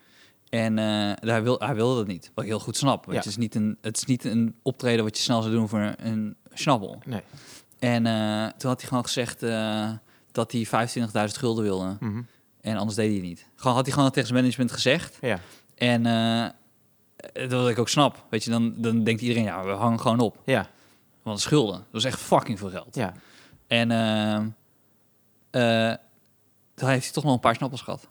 [0.49, 3.05] En eh, hij, wil, hij wilde dat niet, wat ik heel goed snap.
[3.05, 3.17] Want Ja.
[3.17, 5.93] het, is niet een, het is niet een optreden wat je snel zou doen voor
[5.97, 7.01] een snabbel.
[7.05, 7.21] nee.
[7.79, 9.39] En eh, toen had hij gewoon gezegd
[10.31, 11.97] dat hij 25.000 gulden wilde.
[11.99, 12.21] Mhm.
[12.61, 13.47] En anders deed hij het niet.
[13.55, 15.17] Gewoon, had hij gewoon tegen zijn management gezegd.
[15.21, 15.39] Ja,
[15.75, 16.05] En
[17.49, 18.25] dat ik ook snap.
[18.29, 20.37] Weet je, dan, dan denkt iedereen, ja, we hangen gewoon op.
[20.45, 20.67] ja,
[21.23, 22.95] Want schulden, dat is echt fucking veel geld.
[22.95, 23.13] ja.
[23.67, 24.47] En ehm
[25.51, 25.93] eh,
[26.75, 28.07] toen heeft hij toch nog een paar snappels gehad.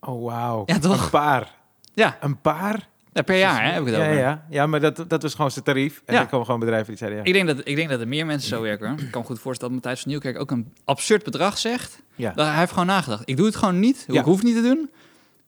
[0.00, 0.62] Oh, wauw.
[0.66, 1.04] Ja, toch?
[1.04, 1.54] Een paar.
[1.94, 2.88] Ja, Een paar?
[3.12, 4.18] ja, per jaar hè, heb ik het ja, over.
[4.18, 6.02] Ja, ja, maar dat, dat was gewoon zijn tarief.
[6.04, 6.20] En Ja.
[6.20, 7.24] er komen gewoon bedrijven die zeiden ja.
[7.24, 8.88] Ik, denk dat, ik denk dat er meer mensen zo werken.
[8.88, 8.98] hoor.
[9.00, 12.02] Ik kan me goed voorstellen dat Matthijs van Nieuwkerk ook een absurd bedrag zegt.
[12.14, 12.32] ja.
[12.32, 13.22] Dat hij heeft gewoon nagedacht.
[13.24, 14.04] Ik doe het gewoon niet.
[14.08, 14.90] Ik hoef het niet te doen.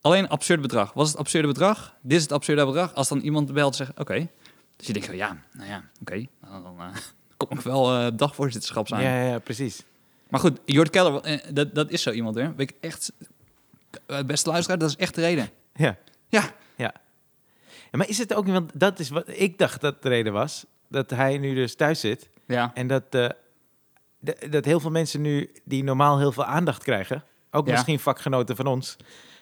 [0.01, 0.93] Alleen een absurd bedrag.
[0.93, 1.95] Wat is het absurde bedrag?
[2.03, 2.95] Dit is het absurde bedrag.
[2.95, 4.29] Als dan iemand belt en zegt, oké.
[4.77, 6.27] Dus je denkt, van, ja, nou ja, oké.
[6.41, 6.87] Nou, dan eh,
[7.37, 9.03] kom ik wel eh dagvoorzitterschap zijn.
[9.03, 9.83] Ja, ja, ja, precies.
[10.29, 12.55] Maar goed, Jort Keller, eh, dat, dat is zo iemand, hè.
[12.55, 13.13] Weet ik echt,
[14.27, 15.51] beste luisteraar, dat is echt de reden.
[15.75, 15.97] Ja.
[16.29, 16.43] Ja.
[16.77, 16.95] Ja.
[17.91, 17.99] ja.
[17.99, 20.65] Maar is het ook niet, want dat is wat ik dacht dat de reden was.
[20.89, 22.29] Dat hij nu dus thuis zit.
[22.47, 22.71] Ja.
[22.75, 23.13] En dat,
[24.51, 27.25] dat heel veel mensen nu die normaal heel veel aandacht krijgen.
[27.51, 27.73] Ook Ja.
[27.73, 28.97] misschien vakgenoten van ons.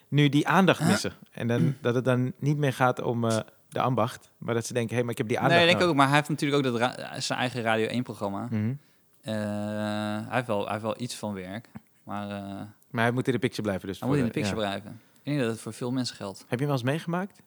[0.08, 1.12] Nu die aandacht missen.
[1.30, 3.38] En dan, dat het dan niet meer gaat om eh,
[3.68, 4.30] de ambacht.
[4.38, 5.96] Maar dat ze denken, hé, hey, maar ik heb die aandacht Nee, ik denk ook.
[5.96, 8.48] Maar hij heeft natuurlijk ook dat ra- zijn eigen Radio 1-programma.
[8.50, 8.74] Mhm.
[9.20, 11.68] hij, heeft wel, hij heeft wel iets van werk.
[12.02, 14.00] Maar eh Maar hij moet in de picture blijven dus.
[14.00, 14.66] hij moet in de picture ja.
[14.68, 15.00] blijven.
[15.22, 16.38] Ik denk dat het voor veel mensen geldt.
[16.38, 17.38] Heb je hem wel eens meegemaakt?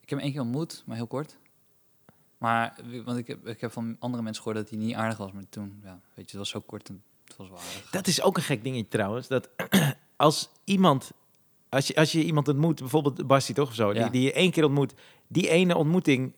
[0.00, 1.36] Ik heb hem één keer ontmoet, maar heel kort.
[2.38, 5.32] Maar, want ik heb, ik heb van andere mensen gehoord dat hij niet aardig was.
[5.32, 7.90] Maar toen, ja, weet je, het was zo kort en het was wel aardig.
[7.90, 9.28] Dat is ook een gek dingetje trouwens.
[9.28, 9.48] Dat
[10.16, 11.12] als iemand,
[11.68, 14.02] als je, als je iemand ontmoet, bijvoorbeeld Basti toch of zo, Ja.
[14.02, 14.94] die, die je één keer ontmoet,
[15.28, 16.32] die ene ontmoeting,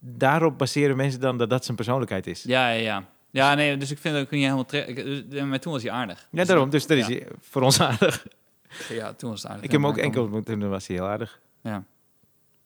[0.00, 2.42] daarop baseren mensen dan dat dat zijn persoonlijkheid is.
[2.42, 3.10] Ja, Ja, ja, ja.
[3.30, 4.66] Ja, nee, dus ik vind het ook niet helemaal...
[5.28, 6.28] dus- Maar toen was hij aardig.
[6.30, 6.70] Dus daarom.
[6.70, 7.20] Dus dat is ja.
[7.40, 8.26] voor ons aardig.
[8.88, 9.64] Ja, toen was het aardig.
[9.64, 11.40] Ik heb hem Ja, ook enkel ontmoet en dan was hij heel aardig.
[11.62, 11.84] Ja.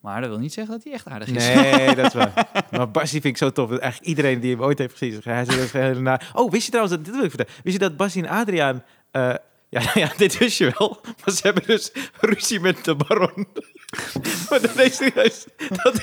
[0.01, 1.47] Maar dat wil niet zeggen dat hij echt aardig is.
[1.55, 2.49] Nee, dat is waar.
[2.71, 3.71] Maar Basti vind ik zo tof.
[3.71, 6.23] Dat eigenlijk iedereen die hem ooit heeft gezien, hij zegt dat.
[6.35, 7.63] Oh, wist je trouwens, dat, dit wil ik vertellen.
[7.63, 9.35] Wist je dat Basti en Adriaan, eh,
[9.81, 11.01] ja, ja, dit wist je wel.
[11.03, 13.47] Maar ze hebben dus ruzie met de baron.
[14.51, 14.99] maar dat is
[15.83, 16.03] dat,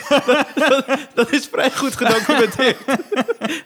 [0.56, 2.78] dat, dat is vrij goed gedocumenteerd.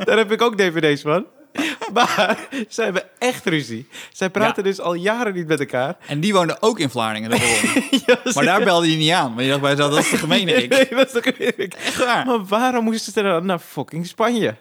[0.05, 1.25] Daar heb ik ook dvd's van.
[1.93, 2.37] Maar
[2.69, 3.87] ze hebben echt ruzie.
[4.11, 5.95] Zij praten dus al jaren niet met elkaar.
[6.07, 9.33] En die woonde ook in Vlaardingen, de Maar daar belde hij niet aan.
[9.33, 10.69] Maar je dacht bij jezelf, dat is de gemene ik.
[10.69, 11.73] Nee, dat is toch eerlijk.
[11.73, 12.25] Echt waar.
[12.25, 14.55] Maar waarom moesten ze dan naar fucking Spanje?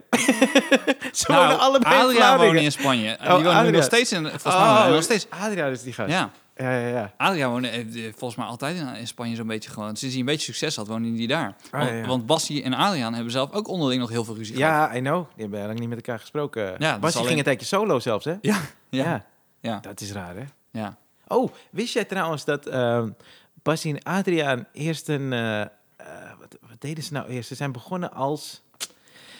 [1.13, 2.47] ze wonen Nou, allebei in Adriaan Vlaardingen.
[2.47, 3.09] woonde in Spanje.
[3.11, 3.73] En Oh, die nu Adriaan.
[3.73, 4.23] nog steeds in...
[4.23, 5.27] Volgens mij woont hij nog steeds...
[5.31, 6.11] Adriaan is die gast.
[6.11, 6.31] Ja.
[6.57, 7.13] Ja, ja, ja.
[7.17, 7.85] Adriaan woonde eh,
[8.17, 9.97] volgens mij altijd in, in Spanje zo'n beetje gewoon.
[9.97, 11.57] Sinds hij een beetje succes had, woonde hij daar.
[11.71, 12.07] Ah, want, ja, ja.
[12.07, 14.91] want Bassie en Adriaan hebben zelf ook onderling nog heel veel ruzie gehad.
[14.91, 15.25] Ja, I know.
[15.35, 16.75] Die hebben lang niet met elkaar gesproken.
[17.17, 18.35] alleen- ging een tijdje solo zelfs, hè?
[18.41, 19.05] Ja, ja.
[19.05, 19.25] ja.
[19.61, 20.43] Ja, Dat is raar, hè?
[20.71, 20.97] ja.
[21.29, 23.09] Oh, wist jij trouwens dat ehm
[23.63, 25.33] Bassie en Adriaan eerst een...
[25.33, 25.69] eh, eh,
[26.39, 27.49] wat, wat deden ze nou eerst?
[27.49, 28.63] Ze zijn begonnen als...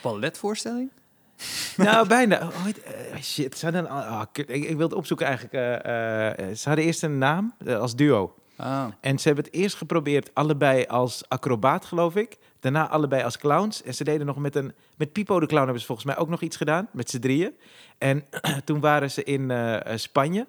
[0.03, 0.91] Balletvoorstelling?
[1.77, 2.37] Nou, bijna.
[2.37, 3.89] Oh, eh, shit, ze hadden...
[3.89, 5.55] ah, kut, ik, ik wil het opzoeken eigenlijk.
[5.55, 8.35] eh, ze hadden eerst een naam als duo.
[8.59, 8.85] Oh.
[9.01, 12.37] En ze hebben het eerst geprobeerd allebei als acrobaat, geloof ik.
[12.61, 13.83] Daarna allebei als clowns.
[13.83, 14.75] En ze deden nog met een...
[14.97, 16.89] Met Pipo de Clown hebben ze volgens mij ook nog iets gedaan.
[16.93, 17.57] Met z'n drieën.
[17.99, 18.25] En
[18.65, 19.53] toen waren ze in
[19.95, 20.47] Spanje.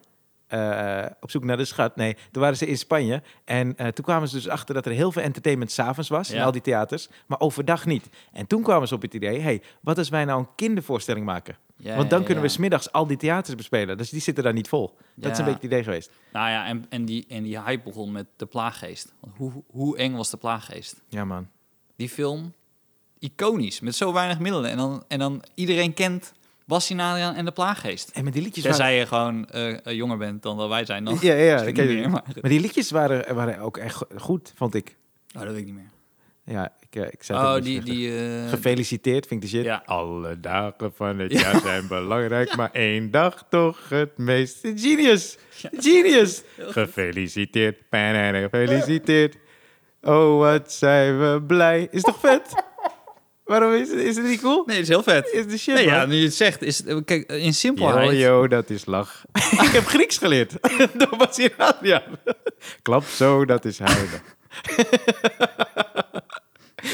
[0.47, 1.95] Eh, op zoek naar de schat.
[1.95, 3.21] Nee, toen waren ze in Spanje.
[3.45, 6.31] En eh, toen kwamen ze dus achter dat er heel veel entertainment s'avonds was.
[6.31, 7.09] In al die theaters.
[7.25, 8.09] Maar overdag niet.
[8.31, 9.39] En toen kwamen ze op het idee...
[9.39, 11.57] hey, wat als wij nou een kindervoorstelling maken?
[11.77, 13.97] Ja, Want dan ja, kunnen we smiddags al die theaters bespelen.
[13.97, 14.97] Dus die zitten daar niet vol.
[15.15, 16.11] Dat is een beetje het idee geweest.
[16.33, 19.13] Nou ja, en, en, die, en die hype begon met de plaaggeest.
[19.19, 21.01] Want hoe, hoe eng was de plaaggeest?
[21.07, 21.47] Ja, man.
[21.95, 22.53] Die film,
[23.19, 24.71] iconisch, met zo weinig middelen.
[24.71, 26.33] En dan, en dan iedereen kent
[26.67, 28.09] Bassie Adriaan en de plaaggeest.
[28.13, 28.77] En met die liedjes waren...
[28.79, 31.03] Tenzij je gewoon eh, eh, jonger bent dan dat wij zijn.
[31.03, 31.99] Dan Ja, ja, dat ken niet je.
[31.99, 34.95] meer, maar, Maar die liedjes waren, waren ook echt go- goed, vond ik.
[35.35, 35.89] Oh, dat weet ik niet meer.
[36.55, 37.81] Ja, ik, eh, ik zei Oh, die...
[37.81, 39.65] die eh, Gefeliciteerd, vind ik de shit.
[39.65, 39.81] Ja.
[39.85, 44.59] Alle dagen van het jaar zijn belangrijk, maar één dag toch het meest.
[44.75, 45.37] Genius!
[45.77, 46.43] Genius!
[46.57, 49.35] Gefeliciteerd, gefeliciteerd.
[50.01, 51.87] Oh, wat zijn we blij.
[51.91, 52.41] Is toch vet?
[53.47, 54.63] Waarom is, is het niet cool?
[54.65, 55.29] Nee, dat is heel vet.
[55.31, 58.11] Is de shit, Nee, ja, nu je het zegt, is, het- kijk, in simpelheid...
[58.11, 59.23] Yo, yo, dat is lach.
[59.63, 60.53] ik heb Grieks geleerd.
[60.97, 62.01] Door Basir Adriaan.
[62.81, 64.21] Klap zo, dat is huilen.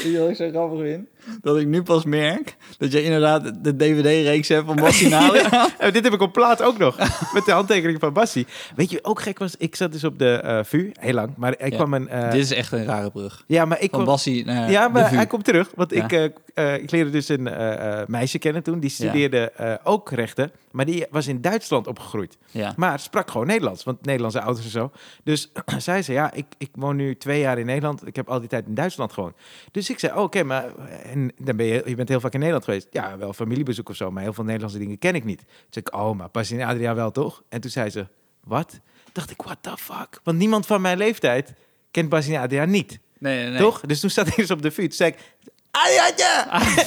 [0.04, 1.08] Ik zo grappig vind?
[1.42, 5.68] Dat ik nu pas merk dat je inderdaad de DVD-reeks hebt van Bassie Adriaan.
[5.78, 6.96] En dit heb ik op plaat ook nog.
[7.34, 8.46] Met de handtekening van Bassie.
[8.76, 11.32] Weet je, ook gek was, ik zat dus op de eh VU, heel lang.
[11.36, 11.76] Maar ik Ja.
[11.76, 12.08] kwam een...
[12.08, 13.44] eh, Dit is echt een rare brug.
[13.46, 14.04] ja, maar ik Van kwam...
[14.04, 15.16] Bassie naar Ja, de maar VU.
[15.16, 15.70] hij komt terug.
[15.74, 16.04] Want Ja.
[16.04, 16.24] ik, eh,
[16.54, 18.80] eh, ik leerde dus een eh, eh, meisje kennen toen.
[18.80, 19.52] Die studeerde
[19.82, 20.50] ook rechten.
[20.70, 22.38] Maar die was in Duitsland opgegroeid.
[22.50, 22.72] Ja.
[22.76, 23.84] Maar sprak gewoon Nederlands.
[23.84, 24.90] Want Nederlandse ouders en zo.
[25.24, 28.06] Dus zei ze, ja, ik, ik woon nu twee jaar in Nederland.
[28.06, 29.34] Ik heb al die tijd in Duitsland gewoond.
[29.70, 32.38] Dus ik zei, oh, oké, maar en dan ben je, je bent heel vaak in
[32.38, 32.86] Nederland geweest.
[32.90, 34.10] Ja, wel familiebezoek of zo.
[34.10, 35.42] Maar heel veel Nederlandse dingen ken ik niet.
[35.68, 37.42] Dus ik, oh, maar pas in Adria wel, toch?
[37.48, 38.06] En toen zei ze,
[38.40, 38.80] wat?
[39.12, 40.20] Dacht ik, what the fuck?
[40.22, 41.54] Want niemand van mijn leeftijd
[41.90, 42.98] kent Basine Adria niet.
[43.18, 43.58] Nee, nee, nee.
[43.58, 43.80] Toch?
[43.80, 44.96] Dus toen zat ik dus op de fiets.
[44.96, 45.18] zei ik,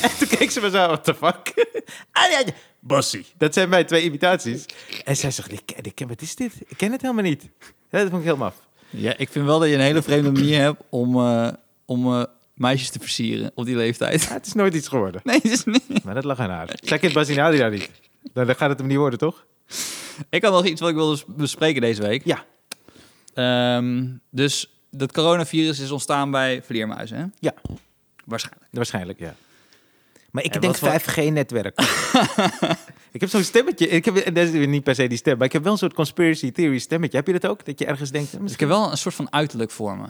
[0.02, 1.66] En toen keek ze me zo, what the fuck?
[2.12, 2.54] Adriaatje!
[2.80, 3.26] Bassie.
[3.38, 4.66] Dat zijn mijn twee imitaties.
[5.04, 6.54] En zij zegt, ik, ken- ik, ken- wat is dit?
[6.68, 7.44] Ik ken het helemaal niet.
[7.90, 8.56] Ja, dat vond ik heel maf.
[8.90, 11.50] Ja, ik vind wel dat je een hele vreemde manier hebt om, eh,
[11.86, 12.24] om eh,
[12.54, 14.24] meisjes te versieren op die leeftijd.
[14.24, 15.22] Ja, het is nooit iets geworden.
[15.24, 16.04] Nee, dat is niet.
[16.04, 16.70] Maar dat lag aan haar.
[16.84, 17.90] Zij kent Basine Adria niet.
[18.34, 19.46] Nou, dan gaat het hem niet worden, toch?
[20.30, 22.22] Ik had nog iets wat ik wilde bespreken deze week.
[22.26, 22.46] Ja.
[23.34, 27.26] Ehm, dus dat coronavirus is ontstaan bij vleermuizen, hè?
[27.40, 27.54] Ja.
[28.28, 28.68] Waarschijnlijk.
[28.72, 29.36] Waarschijnlijk, ja.
[30.32, 31.80] Maar ik En denk wat voor- 5G-netwerk.
[33.16, 33.88] ik heb zo'n stemmetje.
[33.88, 35.78] Ik heb, en dat is niet per se die stem, maar ik heb wel een
[35.78, 37.18] soort conspiracy theory stemmetje.
[37.18, 37.66] Heb je dat ook?
[37.66, 38.32] Dat je ergens denkt...
[38.32, 40.08] hm, Dus ik heb wel een soort van uiterlijk voor me.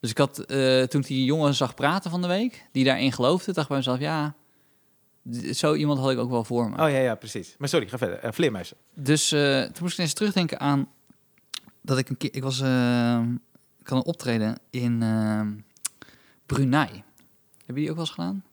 [0.00, 3.12] Dus ik had, eh, toen ik die jongen zag praten van de week, die daarin
[3.12, 4.34] geloofde, dacht ik bij mezelf, ja,
[5.52, 6.72] zo iemand had ik ook wel voor me.
[6.84, 7.54] Oh ja, ja, precies.
[7.58, 8.18] Maar sorry, ga verder.
[8.18, 8.76] Eh, vleermuizen.
[8.94, 10.88] Dus eh, toen moest ik ineens terugdenken aan
[11.82, 13.20] dat ik een keer, ik was, eh,
[13.80, 15.40] ik had een optreden in eh,
[17.72, 17.74] Brunei.
[17.74, 18.44] Hebben die ook wel eens gedaan?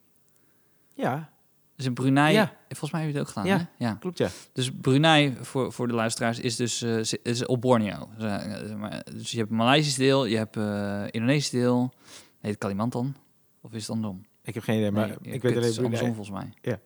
[0.93, 1.29] Ja,
[1.75, 2.53] Dus in Brunei, Ja.
[2.67, 3.57] volgens mij hebben jullie het ook Ja.
[3.57, 3.85] gedaan, hè?
[3.85, 3.93] Ja.
[3.93, 4.29] klopt ja.
[4.53, 8.09] Dus Brunei, voor, voor de luisteraars, is dus eh, is op Borneo.
[8.17, 11.93] Dus, eh, maar- dus je hebt Maleisisch deel, je hebt eh Indonesisch deel.
[12.39, 13.15] Heet het Kalimantan?
[13.61, 14.25] Of is het andersom?
[14.43, 16.53] Ik heb geen idee, maar Nee, ik weet het alleen is andersom volgens mij.
[16.61, 16.79] Ja.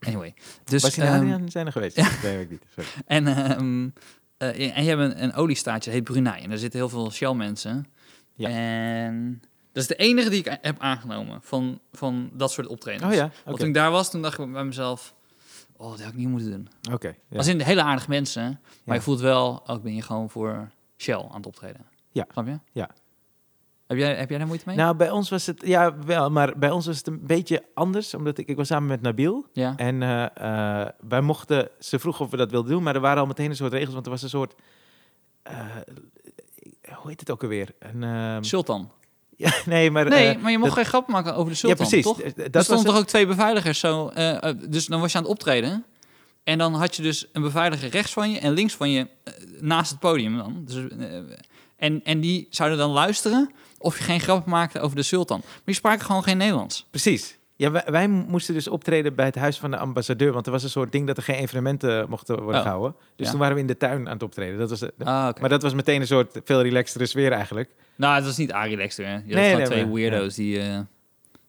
[0.00, 0.34] Anyway.
[0.64, 1.96] Dus, Was je ehm, zijn er geweest?
[2.22, 2.64] Nee, weet ik niet.
[2.74, 2.88] Sorry.
[3.06, 3.88] en, ehm,
[4.36, 6.42] eh, en je hebt een, een oliestaatje, dat heet Brunei.
[6.42, 7.86] En daar zitten heel veel Shell mensen.
[8.34, 8.48] Ja.
[8.48, 9.42] En
[9.72, 13.04] dat is de enige die ik heb aangenomen van, van dat soort optredens.
[13.04, 15.14] Oh ja, Want toen ik daar was, toen dacht ik bij mezelf...
[15.76, 16.68] Oh, dat had ik niet moeten doen.
[16.94, 17.14] Oké.
[17.28, 17.36] ja.
[17.36, 18.94] Als in de hele aardige mensen, maar Ja.
[18.94, 21.86] je voelt wel, ook ben je gewoon voor Shell aan het optreden.
[22.10, 22.26] Ja.
[22.32, 22.58] Snap je?
[22.72, 22.90] Ja.
[23.86, 24.76] Heb jij, heb jij daar moeite mee?
[24.76, 28.14] Nou, bij ons was het, ja, wel, maar bij ons was het een beetje anders,
[28.14, 29.76] omdat ik, ik was samen met Nabil ja.
[29.76, 30.24] en eh,
[30.82, 33.50] eh, wij mochten, ze vroegen of we dat wilden doen, maar er waren al meteen
[33.50, 34.54] een soort regels, want er was een soort,
[35.42, 35.66] eh,
[36.94, 37.74] hoe heet het ook alweer?
[37.78, 38.90] Een, ehm, Sultan.
[39.36, 40.08] Ja, nee, maar...
[40.08, 42.04] Nee, eh, maar je mocht dat- geen grap maken over de ja, Sultan, precies.
[42.04, 42.20] toch?
[42.20, 42.94] Eh, Er Dat was stonden het.
[42.94, 44.08] toch ook twee beveiligers zo.
[44.08, 45.84] eh, eh, dus dan was je aan het optreden.
[46.44, 49.32] En dan had je dus een beveiliger rechts van je en links van je eh,
[49.60, 50.62] naast het podium dan.
[50.66, 51.16] Dus, eh,
[51.76, 55.40] en, en die zouden dan luisteren of je geen grap maakte over de sultan.
[55.44, 56.86] Maar die spraken gewoon geen Nederlands.
[56.90, 57.36] Precies.
[57.62, 60.62] Ja, wij, wij moesten dus optreden bij het huis van de ambassadeur, want er was
[60.62, 62.62] een soort ding dat er geen evenementen mochten worden Oh.
[62.62, 62.94] gehouden.
[63.16, 63.30] Dus Ja.
[63.30, 64.58] toen waren we in de tuin aan het optreden.
[64.58, 65.34] Dat was de, Ah.
[65.40, 67.70] Maar dat was meteen een soort veel relaxtere sfeer eigenlijk.
[67.96, 68.52] Nou, dat was niet.
[68.52, 68.62] Hè.
[68.64, 70.60] Je had Nee, nee, twee maar- weirdo's die...
[70.60, 70.78] eh,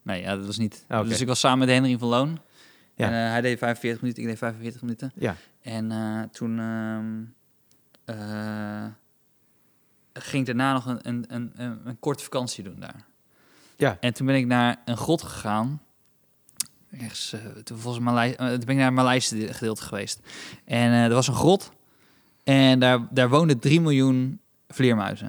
[0.02, 0.86] nee, ja, dat was niet...
[0.88, 1.08] Ah.
[1.08, 2.40] Dus ik was samen met Henry van Loon.
[2.96, 3.08] Ja.
[3.08, 5.12] En eh, hij deed 45 minuten, ik deed 45 minuten.
[5.16, 5.36] Ja.
[5.62, 6.60] En eh, toen...
[6.60, 7.22] ehm,
[8.06, 8.86] eh,
[10.14, 13.06] ging daarna nog een, een, een, een, een korte vakantie doen daar.
[13.78, 13.98] Ja.
[14.00, 15.82] En toen ben ik naar een grot gegaan.
[17.02, 20.20] Ergens, eh, toen, volgens Malij, eh, toen ben ik naar het Maleise gedeelte geweest.
[20.66, 21.72] En eh, er was een grot.
[22.44, 25.28] En daar, daar woonden 3 miljoen vleermuizen.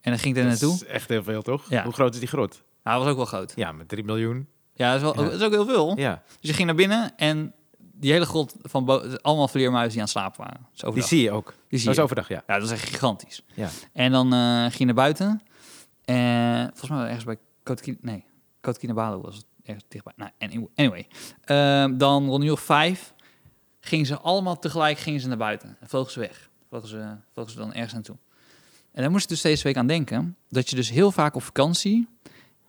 [0.00, 0.74] En dan ging ik daar Dat naartoe.
[0.74, 1.70] is echt heel veel, toch?
[1.70, 1.82] Ja.
[1.84, 2.62] Hoe groot is die grot?
[2.82, 3.52] Nou, dat was ook wel groot.
[3.56, 4.48] Ja, met 3 miljoen.
[4.74, 5.30] Ja, dat is, wel, Ja.
[5.30, 5.98] dat is ook heel veel.
[5.98, 10.04] Ja, Dus je ging naar binnen en die hele grot van allemaal vleermuizen die aan
[10.04, 10.66] het slapen waren.
[10.72, 11.54] Dus die zie je ook.
[11.68, 12.42] Die zie Dat is overdag, ja.
[12.46, 13.42] Ja, dat is echt gigantisch.
[13.54, 13.68] Ja.
[13.92, 14.30] En dan
[14.60, 15.42] ging je naar buiten.
[16.04, 17.96] En volgens mij ergens bij Kotkina...
[18.00, 18.24] Nee,
[18.60, 20.12] Kotkinabalu was het ergens dichtbij.
[20.16, 20.30] Nou,
[20.74, 21.06] anyway.
[21.44, 23.14] Ehm, dan rond een uur of vijf
[23.80, 25.76] gingen ze allemaal tegelijk gingen ze naar buiten.
[25.80, 26.50] En vlogen ze weg.
[26.68, 28.16] Vlogen ze, vlogen ze dan ergens naartoe.
[28.92, 30.36] En daar moest ik dus deze week aan denken.
[30.48, 32.08] Dat je dus heel vaak op vakantie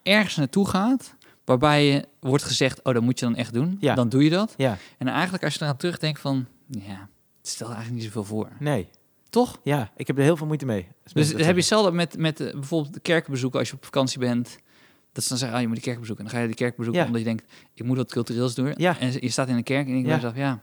[0.04, 1.16] ergens naartoe gaat...
[1.46, 3.78] waarbij je wordt gezegd, oh, dat moet je dan echt doen.
[3.80, 3.96] Ja.
[3.96, 4.54] Dan doe je dat.
[4.58, 6.46] Ja, En eigenlijk als je eraan terugdenkt van...
[6.68, 8.50] Ja, het stelt eigenlijk niet zoveel voor.
[8.60, 8.90] nee.
[9.30, 9.60] Toch?
[9.64, 10.88] Ja, ik heb er heel veel moeite mee.
[11.14, 14.20] Dus heb je zelden met, met eh, bijvoorbeeld de kerken bezoeken als je op vakantie
[14.20, 14.58] bent.
[15.18, 16.26] Dat ze dan zeggen, ah, je moet die kerk bezoeken.
[16.26, 17.08] En dan ga je die kerk bezoeken Ja.
[17.08, 17.44] omdat je denkt,
[17.74, 18.74] ik moet wat cultureels doen.
[18.78, 19.00] Ja.
[19.00, 20.16] En je staat in een kerk en ik Ja.
[20.16, 20.62] mezelf, ja,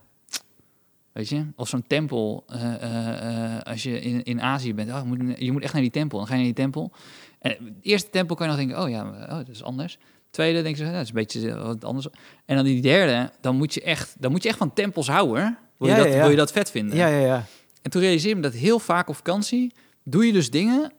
[1.12, 1.46] weet je.
[1.56, 5.38] Of zo'n tempel, eh, eh, eh, als je in, in Azië bent, oh, je, moet,
[5.38, 6.18] je moet echt naar die tempel.
[6.18, 6.92] Dan ga je naar die tempel.
[7.38, 9.98] En de eerste tempel kan je nog denken, oh ja, oh, dat is anders.
[10.30, 12.06] Tweede denk je, nou, dat is een beetje wat anders.
[12.44, 15.58] En dan die derde, dan moet je echt, dan moet je echt van tempels houden.
[15.78, 16.96] Wil, Ja, je, dat, wil je dat vet vinden?
[16.96, 17.44] Ja, ja, ja.
[17.82, 19.72] En toen realiseerde ik me dat heel vaak op vakantie
[20.04, 20.92] doe je dus dingen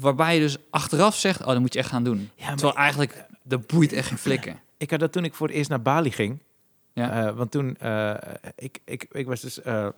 [0.00, 2.30] waarbij je dus achteraf zegt, oh, dat moet je echt gaan doen.
[2.34, 4.60] Ja, Terwijl eigenlijk, dat boeit echt geen flikker.
[4.76, 6.38] Ik had dat toen ik voor het eerst naar Bali ging.
[6.92, 7.26] Ja.
[7.26, 8.14] Eh, want toen, eh,
[8.56, 9.88] ik, ik, ik was dus eh,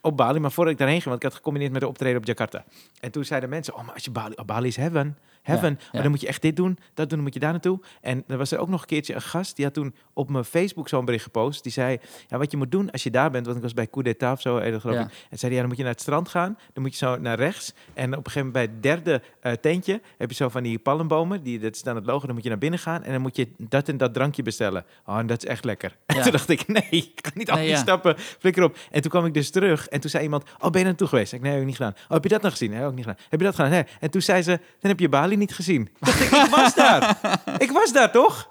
[0.00, 2.26] op Bali, maar voordat ik daarheen ging, want ik had gecombineerd met de optreden op
[2.26, 2.64] Jakarta.
[3.00, 5.78] En toen zeiden mensen, oh, maar als je Bali, oh, Bali is heaven, heaven.
[5.80, 7.80] Ja, Maar dan moet je echt dit doen, dat doen, dan moet je daar naartoe.
[8.00, 10.44] En er was er ook nog een keertje een gast, die had toen op mijn
[10.44, 11.62] Facebook zo'n bericht gepost.
[11.62, 13.86] Die zei, ja, wat je moet doen als je daar bent, want ik was bij
[13.86, 15.00] Coup d'État of zo, geloof Ja.
[15.00, 15.26] ik.
[15.30, 17.38] En zei ja, dan moet je naar het strand gaan, dan moet je zo naar
[17.38, 17.74] rechts.
[17.94, 20.78] En op een gegeven moment bij het derde eh, tentje heb je zo van die
[20.78, 23.20] palmbomen, die, dat is dan het logo, dan moet je naar binnen gaan en dan
[23.20, 24.84] moet je dat en dat drankje bestellen.
[25.06, 25.96] Oh, en dat is echt lekker.
[26.06, 27.80] En toen dacht ik, nee, ik ga niet al Nee, die ja.
[27.80, 28.76] stappen, flikker op.
[28.90, 31.32] En toen kwam ik dus terug en toen zei iemand, oh, ben je naartoe geweest?
[31.32, 31.94] Ik, nee, heb ik niet gedaan.
[32.04, 32.70] Oh, heb je dat nog gezien?
[32.70, 33.20] Nee, heb ik niet gedaan.
[33.28, 33.70] Heb je dat gedaan?
[33.70, 33.84] Nee.
[34.00, 35.88] En toen zei ze, dan heb je Bali niet gezien.
[36.00, 37.18] Dacht ik, ik was daar.
[37.58, 38.48] Ik was daar, toch?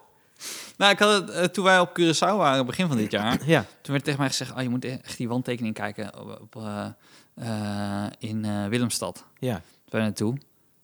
[0.77, 3.65] Nou, ik had het, eh, toen wij op Curaçao waren, begin van dit jaar, Ja.
[3.81, 6.87] toen werd tegen mij gezegd, oh, je moet echt die wandtekening kijken op, op, eh,
[7.35, 9.25] eh, in Willemstad.
[9.39, 9.53] Ja.
[9.53, 10.37] Toen wij naartoe,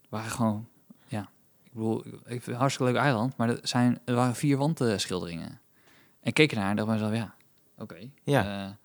[0.10, 0.68] waren gewoon,
[1.08, 1.30] ja,
[1.64, 4.58] ik bedoel, ik vind het een hartstikke leuk eiland, maar er, zijn, er waren vier
[4.58, 5.50] wandschilderingen.
[5.50, 7.34] En ik keek ernaar en dacht mezelf, ja,
[7.78, 8.10] oké.
[8.24, 8.78] Ja.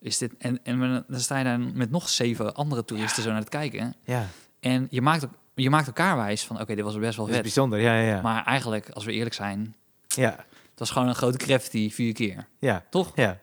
[0.00, 3.38] is dit, en, en dan sta je daar met nog zeven andere toeristen zo naar
[3.38, 3.94] het kijken.
[4.04, 4.26] Ja.
[4.60, 7.28] En je maakt, ook- je maakt elkaar wijs van, oké, dit was best wel Dat
[7.28, 7.42] is vet.
[7.42, 7.80] bijzonder.
[7.80, 8.20] Ja, ja, ja.
[8.22, 9.74] Maar eigenlijk, als we eerlijk zijn,
[10.06, 10.30] Ja.
[10.70, 12.46] het was gewoon een grote graffiti vier keer.
[12.58, 12.84] Ja.
[12.90, 13.12] Toch?
[13.14, 13.38] Ja.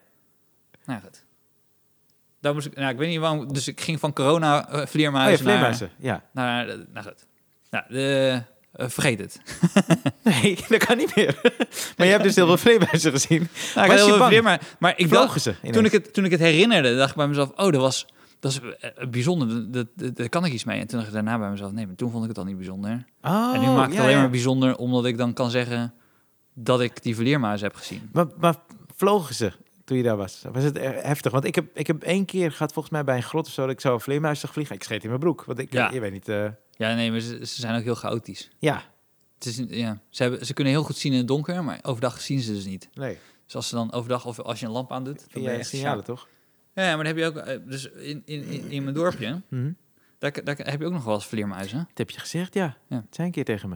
[0.85, 1.23] Nou goed.
[2.39, 4.79] Daar moest ik, nou, ik weet niet waarom, dus ik ging van corona eh, Oh
[4.79, 5.91] ja, vleermuizen vleermuizen.
[5.97, 6.23] Ja.
[6.31, 7.25] naar, naar, nou goed.
[7.69, 9.39] Nou, de, eh, vergeet het.
[10.23, 11.39] Nee, dat kan niet meer.
[11.97, 13.47] maar je hebt dus heel veel vleermuizen gezien.
[13.75, 14.59] Nou, ik Was je bang?
[14.79, 15.55] maar ik dacht, ze?
[15.59, 15.75] ineens?
[15.75, 18.05] toen ik, het, toen ik het herinnerde, dacht ik bij mezelf, oh, dat was,
[18.41, 20.79] dat is eh, bijzonder, dat, dat, daar kan ik iets mee.
[20.79, 22.57] En toen dacht ik daarna bij mezelf, nee, maar toen vond ik het al niet
[22.57, 23.05] bijzonder.
[23.21, 24.21] Oh, en nu maak ik het ja, alleen ja.
[24.21, 25.93] maar bijzonder, omdat ik dan kan zeggen
[26.53, 28.09] dat ik die vleermuizen heb gezien.
[28.13, 28.55] Maar, maar
[28.95, 29.51] vlogen ze
[29.85, 30.43] toen je daar was?
[30.51, 31.31] Was het eh, heftig?
[31.31, 33.61] Want ik heb, ik heb één keer gehad, volgens mij bij een grot of zo,
[33.61, 34.75] dat ik zo een vleermuis zag vliegen.
[34.75, 35.43] Ik scheet in mijn broek.
[35.43, 35.91] Want ik, Ja.
[35.91, 36.27] je weet niet...
[36.29, 38.49] eh, Ja, nee, maar ze, ze zijn ook heel chaotisch.
[38.59, 38.83] ja,
[39.35, 42.21] Het is, ja, ze, hebben, ze kunnen heel goed zien in het donker, maar overdag
[42.21, 42.89] zien ze dus niet.
[42.93, 43.17] nee.
[43.45, 46.03] Dus als ze dan overdag, of als je een lamp aandoet, Vind jij echt signalen,
[46.03, 46.27] toch?
[46.73, 49.71] Ja, maar dan heb je ook, eh, dus in, in, in, in mijn dorpje, Mhm.
[50.17, 51.77] daar, daar heb je ook nog wel eens vleermuizen.
[51.77, 52.77] Dat heb je gezegd, ja.
[52.87, 52.95] Ja.
[53.05, 53.75] Het zijn een keer tegen me.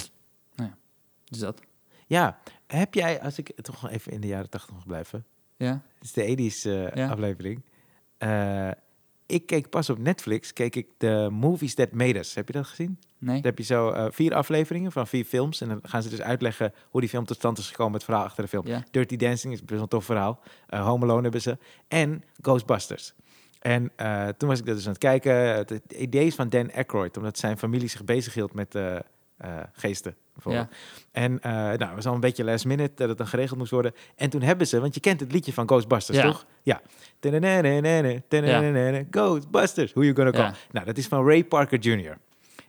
[1.30, 1.62] Dus dat.
[2.08, 5.26] Ja, heb jij, als ik toch even in de jaren tachtig mag blijven.
[5.58, 7.10] Ja, Het is de 80s eh, Ja.
[7.10, 7.64] aflevering.
[8.18, 8.70] Eh,
[9.26, 12.36] ik keek pas op Netflix, keek ik de Movies That Made Us.
[12.36, 13.00] Heb je dat gezien?
[13.26, 13.36] nee?
[13.36, 15.62] Dan heb je zo eh, vier afleveringen van vier films.
[15.62, 17.94] En dan gaan ze dus uitleggen hoe die film tot stand is gekomen.
[17.94, 18.84] Het verhaal achter de film.
[18.92, 20.40] Dirty Dancing is best wel een tof verhaal.
[20.68, 21.58] Eh Home Alone hebben ze.
[21.88, 23.14] En Ghostbusters.
[23.60, 25.34] En eh, toen was ik dat dus aan het kijken.
[25.34, 27.18] Het, idee is van Dan Aykroyd.
[27.18, 28.78] Omdat zijn familie zich bezighield met
[29.74, 30.16] geesten.
[30.36, 30.68] Bijvoorbeeld.
[31.12, 33.72] En eh, nou, het was al een beetje last minute dat het dan geregeld moest
[33.72, 33.94] worden.
[34.16, 36.24] En toen hebben ze, want je kent het liedje van Ghostbusters, Ja.
[36.24, 36.46] toch?
[36.64, 36.82] Ja.
[39.12, 40.42] Ghostbusters, who you gonna call?
[40.42, 40.54] Ja.
[40.72, 42.18] Nou, dat is van Ray Parker Jr.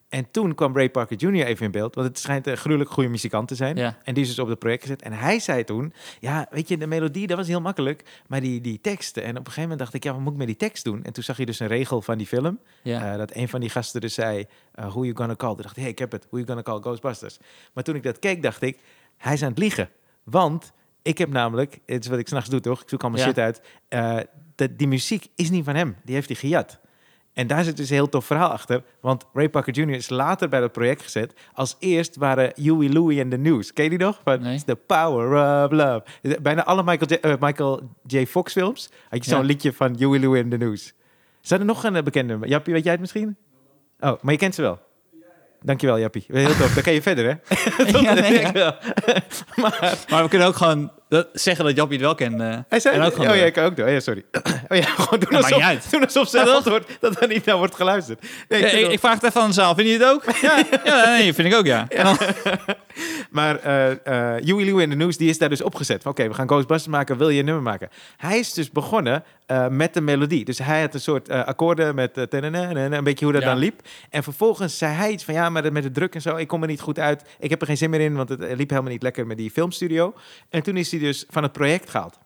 [0.08, 1.46] En toen kwam Ray Parker Jr.
[1.46, 3.76] even in beeld, want het schijnt een gruwelijk goede muzikant te zijn.
[3.76, 3.98] Ja.
[4.02, 5.02] En die is dus op het project gezet.
[5.02, 8.22] En hij zei toen, ja, weet je, de melodie, dat was heel makkelijk.
[8.26, 10.38] Maar die, die teksten, en op een gegeven moment dacht ik, ja, wat moet ik
[10.38, 11.04] met die tekst doen?
[11.04, 12.58] En toen zag je dus een regel van die film.
[12.82, 13.12] Ja.
[13.12, 14.44] Eh, dat een van die gasten dus zei,
[14.74, 15.54] eh who you gonna call?
[15.54, 17.38] Toen dacht ik, hey, ik heb het, who you gonna call Ghostbusters.
[17.72, 18.78] Maar toen ik dat keek, dacht ik,
[19.16, 19.88] hij is aan het liegen.
[20.24, 23.26] Want ik heb namelijk, het is wat ik s'nachts doe toch, ik zoek allemaal Ja.
[23.26, 23.60] shit uit.
[23.88, 24.18] eh,
[24.54, 26.78] dat, die muziek is niet van hem, die heeft hij gejat.
[27.36, 28.82] En daar zit dus een heel tof verhaal achter.
[29.00, 29.90] Want Ray Parker Jr.
[29.94, 31.32] is later bij dat project gezet.
[31.54, 33.72] Als eerst waren Huey Louie en The News.
[33.72, 34.20] Ken je die nog?
[34.24, 34.64] Van Nee.
[34.64, 36.02] The power of love.
[36.42, 38.24] Bijna alle Michael J, eh, Michael J.
[38.26, 39.46] Fox films had je zo'n Ja.
[39.46, 40.92] liedje van Huey Louie en The News.
[41.40, 42.38] Zijn er nog een eh, bekende?
[42.42, 43.36] Jappie, weet jij het misschien?
[44.00, 44.78] Oh, maar je kent ze wel.
[45.62, 46.24] Dankjewel, Jappie.
[46.28, 46.74] Heel tof.
[46.74, 47.34] Dan kan je verder, hè?
[48.02, 48.78] Ja, nee, ja.
[49.62, 52.40] Maar Maar we kunnen ook gewoon dat, zeggen dat Jappie het wel kent.
[52.40, 52.94] eh, hij zei...
[52.96, 53.44] en ook oh ja, doen.
[53.44, 53.84] ik kan ook doen.
[53.86, 54.24] Oh ja, sorry.
[54.68, 55.90] Oh ja, gewoon doen alsof, niet uit.
[55.90, 56.48] doen alsof toch?
[56.48, 58.26] antwoord dat er niet naar wordt geluisterd.
[58.48, 59.74] Nee, Ja, ik, vraag het even aan de zaal.
[59.74, 60.24] Vind je het ook?
[60.42, 61.86] Ja, ja nee, vind ik ook, ja.
[61.88, 62.16] Dan,
[63.30, 63.60] Maar
[64.42, 66.06] Huey Lewis in de News, die is daar dus opgezet.
[66.06, 67.88] Oké, we gaan Ghostbusters maken, wil je een nummer maken?
[68.16, 69.24] Hij is dus begonnen
[69.70, 70.44] met de melodie.
[70.44, 73.80] Dus hij had een soort akkoorden met een beetje hoe dat dan liep.
[74.10, 76.62] En vervolgens zei hij iets van, ja, maar met de druk en zo, ik kom
[76.62, 77.22] er niet goed uit.
[77.38, 79.50] Ik heb er geen zin meer in, want het liep helemaal niet lekker met die
[79.50, 80.14] filmstudio.
[80.50, 82.18] En toen is hij dus van het project gehaald.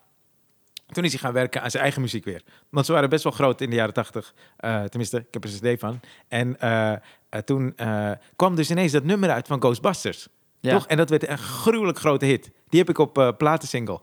[0.91, 2.41] Toen is hij gaan werken aan zijn eigen muziek weer.
[2.69, 4.33] Want ze waren best wel groot in de jaren tachtig.
[4.57, 5.99] Eh, tenminste, ik heb er een cd van.
[6.27, 6.99] En eh, eh,
[7.45, 7.75] toen
[8.35, 10.27] kwam dus ineens dat nummer uit van Ghostbusters.
[10.59, 10.71] ja.
[10.73, 10.87] Toch?
[10.87, 12.51] En dat werd een gruwelijk grote hit.
[12.69, 14.01] Die heb ik op eh platensingle.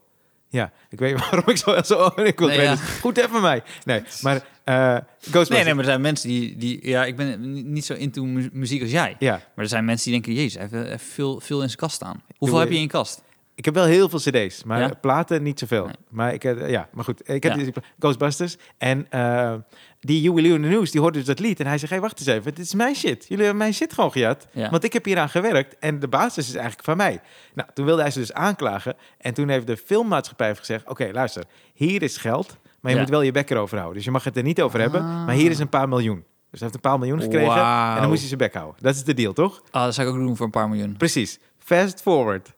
[0.51, 1.83] Ja, ik weet waarom ik zo...
[1.83, 2.77] zo ik wil Nee, nee, ja.
[2.77, 3.63] Goed even mij.
[3.85, 5.49] Nee, maar eh Ghostbusters...
[5.49, 6.89] Nee, nee, maar er zijn mensen die, die...
[6.89, 9.17] Ja, ik ben ni- niet zo into mu- muziek als jij.
[9.19, 10.43] Ja, Maar er zijn mensen die denken...
[10.43, 12.23] Jezus, hij heeft veel, veel in zijn kast staan.
[12.37, 13.23] Hoeveel Doe- heb je in je kast?
[13.59, 14.91] Ik heb wel heel veel cd's, maar Ja?
[15.01, 15.85] platen niet zoveel.
[15.85, 15.95] Nee.
[16.11, 17.21] Maar ik, eh, ja, maar goed.
[17.29, 17.59] Ik heb Ja.
[17.59, 18.57] dus die Ghostbusters.
[18.79, 19.55] En eh,
[20.01, 21.61] die Huey Lewis News, die hoorde dus dat lied.
[21.61, 23.23] En hij zei, hey, wacht eens even, dit is mijn shit.
[23.29, 24.47] Jullie hebben mijn shit gewoon gejat.
[24.53, 24.71] Ja.
[24.71, 27.21] Want ik heb hier aan gewerkt en de basis is eigenlijk van mij.
[27.55, 28.97] Nou, toen wilde hij ze dus aanklagen.
[29.19, 30.89] En toen heeft de filmmaatschappij gezegd...
[30.89, 31.45] Oké, luister,
[31.75, 33.97] hier is geld, maar je moet wel je bek erover houden.
[33.97, 36.25] Dus je mag het er niet over hebben, maar hier is een paar miljoen.
[36.51, 37.63] Dus hij heeft een paar miljoen gekregen
[37.95, 38.77] en dan moest hij zijn bek houden.
[38.83, 39.63] Dat is de deal, toch?
[39.71, 40.97] Ah, dat zou ik ook doen voor een paar miljoen.
[40.97, 41.39] Precies.
[41.59, 42.57] Fast forward.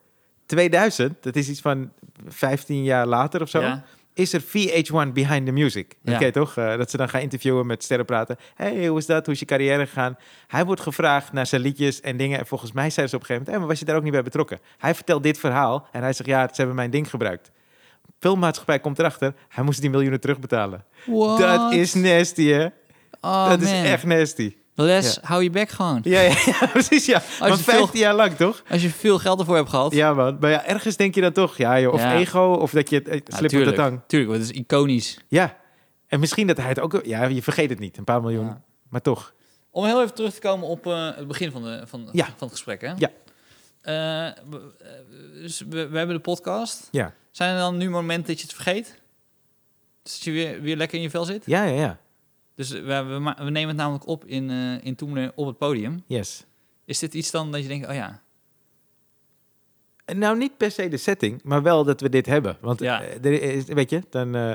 [0.51, 1.91] 2000, dat is iets van
[2.27, 3.83] 15 jaar later of zo, Ja?
[4.13, 5.95] is er VH1 Behind the Music.
[6.01, 6.19] Ja.
[6.19, 6.57] je toch?
[6.57, 8.37] Eh, dat ze dan gaan interviewen met sterren praten.
[8.55, 9.25] hey, hoe is dat?
[9.25, 10.17] Hoe is je carrière gegaan?
[10.47, 12.39] Hij wordt gevraagd naar zijn liedjes en dingen.
[12.39, 14.03] En volgens mij zeiden ze op een gegeven moment, hey, maar was je daar ook
[14.03, 14.59] niet bij betrokken?
[14.77, 17.51] Hij vertelt dit verhaal en hij zegt, ja, ze hebben mijn ding gebruikt.
[18.19, 20.83] Filmmaatschappij komt erachter, hij moest die miljoenen terugbetalen.
[21.05, 21.39] What?
[21.39, 22.65] Dat is nasty, hè?
[23.21, 23.69] Oh, dat man.
[23.69, 24.55] is echt nasty.
[24.81, 25.99] Les, hou je bek gewoon.
[26.03, 27.21] Ja, ja, ja precies, ja.
[27.39, 28.63] Maar je 15 veel- jaar lang, toch?
[28.69, 29.93] Als je veel geld ervoor hebt gehad.
[29.93, 30.37] Ja, man.
[30.39, 33.07] Maar ja, ergens denk je dan toch, ja, joh, of ego, of dat je het
[33.07, 34.01] eh, slip op de tang.
[34.07, 35.17] Tuurlijk, want het is iconisch.
[35.27, 35.57] Ja.
[36.07, 36.99] En misschien dat hij het ook...
[37.03, 38.55] Ja, je vergeet het niet, een paar miljoen.
[38.89, 39.33] Maar toch.
[39.69, 42.51] Om heel even terug te komen op eh, het begin van, de, van, van het
[42.51, 42.81] gesprek.
[42.81, 42.93] Hè?
[42.97, 43.09] Ja.
[43.81, 43.93] Eh,
[44.49, 46.87] we, eh, dus we, we hebben de podcast.
[46.91, 47.13] Ja.
[47.31, 48.99] Zijn er dan nu momenten dat je het vergeet?
[50.03, 51.43] Dus dat je weer, weer lekker in je vel zit?
[51.45, 51.99] Ja, ja, ja.
[52.61, 56.03] Dus we, we, nemen het namelijk op in, eh in Toemelen op het podium.
[56.05, 56.45] Yes.
[56.85, 58.21] Is dit iets dan dat je denkt, oh ja,
[60.15, 62.57] Nou, niet per se de setting, maar wel dat we dit hebben.
[62.59, 63.01] Want, Ja.
[63.01, 64.53] eh, er is, weet je, dan eh,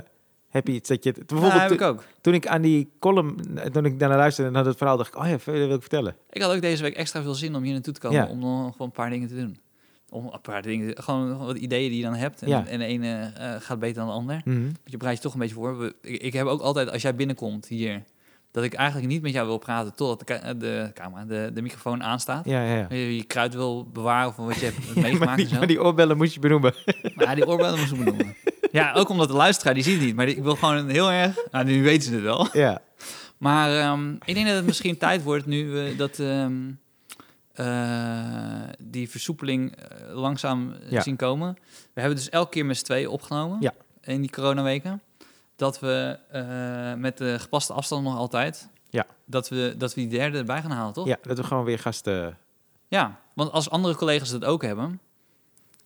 [0.48, 1.12] heb je iets dat je...
[1.16, 2.04] ja Bijvoorbeeld, heb ik toen, ook.
[2.20, 3.36] toen ik aan die column,
[3.72, 6.16] toen ik daarna luisterde naar het verhaal, dacht ik, oh ja, dat wil ik vertellen.
[6.30, 8.18] Ik had ook deze week extra veel zin om hier naartoe te komen.
[8.18, 8.28] Ja.
[8.28, 9.59] Om nog gewoon een paar dingen te doen.
[10.11, 12.42] Om een paar dingen, gewoon wat ideeën die je dan hebt.
[12.42, 12.66] En, Ja.
[12.66, 14.40] en de ene eh, gaat beter dan de ander.
[14.44, 14.66] Mhm.
[14.84, 15.92] Je bereidt je toch een beetje voor.
[16.02, 18.02] Ik, ik heb ook altijd, als jij binnenkomt hier,
[18.50, 21.62] dat ik eigenlijk niet met jou wil praten totdat de, ka- de camera, de, de
[21.62, 22.44] microfoon aanstaat.
[22.44, 22.86] Ja, ja, ja.
[22.96, 25.59] Je, je kruid wil bewaren van wat je hebt maar, meegemaakt die, en zo.
[25.59, 26.74] maar die oorbellen moest je benoemen.
[27.14, 28.34] Maar ja, die oorbellen moesten we benoemen.
[28.72, 30.14] Ja, ook omdat de luisteraar, die ziet het niet.
[30.16, 31.36] Maar die- ik wil gewoon heel erg...
[31.50, 32.48] Nou, nu weten ze het wel.
[32.52, 32.82] ja.
[33.38, 36.52] Maar ehm, ik denk dat het misschien tijd wordt nu dat ehm,
[37.57, 41.02] eh, die versoepeling eh, langzaam eh, Ja.
[41.02, 41.57] zien komen.
[41.92, 43.72] We hebben dus elke keer met z'n tweeën opgenomen Ja.
[44.00, 45.02] in die coronaweken.
[45.57, 46.18] Dat we
[46.98, 48.68] met de gepaste afstand nog altijd...
[48.90, 49.07] Ja.
[49.24, 51.07] Dat we, dat we die derde erbij gaan halen, toch?
[51.07, 52.38] ja, dat we gewoon weer gasten...
[52.88, 55.00] Ja, want als andere collega's het ook hebben...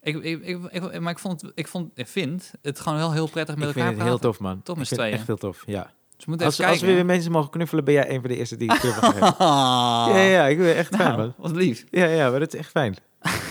[0.03, 3.27] Ik, ik, ik, ik- maar ik, vond ik, vond, ik vind het gewoon wel heel
[3.29, 4.39] prettig met ik elkaar vind het heel praten.
[4.39, 4.63] tof, man.
[4.63, 5.91] Toch met z'n echt heel tof, ja.
[6.27, 8.57] Dus we Als, als we weer mensen mogen knuffelen, ben jij een van de eerste
[8.57, 9.13] die ik knuffel.
[10.15, 11.85] Ja, ja, ik ben echt fijn, Nou, wat lief.
[11.91, 12.97] Ja, ja, maar dat is echt fijn.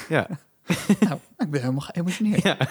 [0.10, 0.28] Ja,
[1.00, 2.44] Nou, ik ben helemaal geëmotioneerd.
[2.44, 2.58] ja.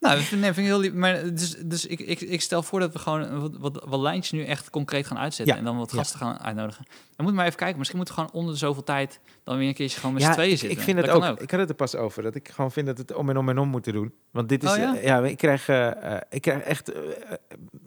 [0.00, 0.92] Nou, dat vind, nee, vind ik heel lief.
[0.92, 4.32] Maar dus, dus ik, ik, ik stel voor dat we gewoon wat, wat, wat lijntjes
[4.32, 5.54] nu echt concreet gaan uitzetten.
[5.54, 6.86] Ja, En dan wat gasten gaan uitnodigen.
[7.16, 7.78] Dan moet maar even kijken.
[7.78, 10.32] Misschien moeten we gewoon onder de zoveel tijd dan weer een keertje gewoon met z'n
[10.32, 10.78] tweeën zitten.
[10.78, 12.22] ik vind het ook, Ik had het er pas over.
[12.22, 14.12] Dat ik gewoon vind dat het om en om en om moeten doen.
[14.30, 14.70] Want dit is...
[14.70, 14.94] Oh, ja?
[14.94, 16.92] ja, ik krijg, eh, eh, ik krijg echt...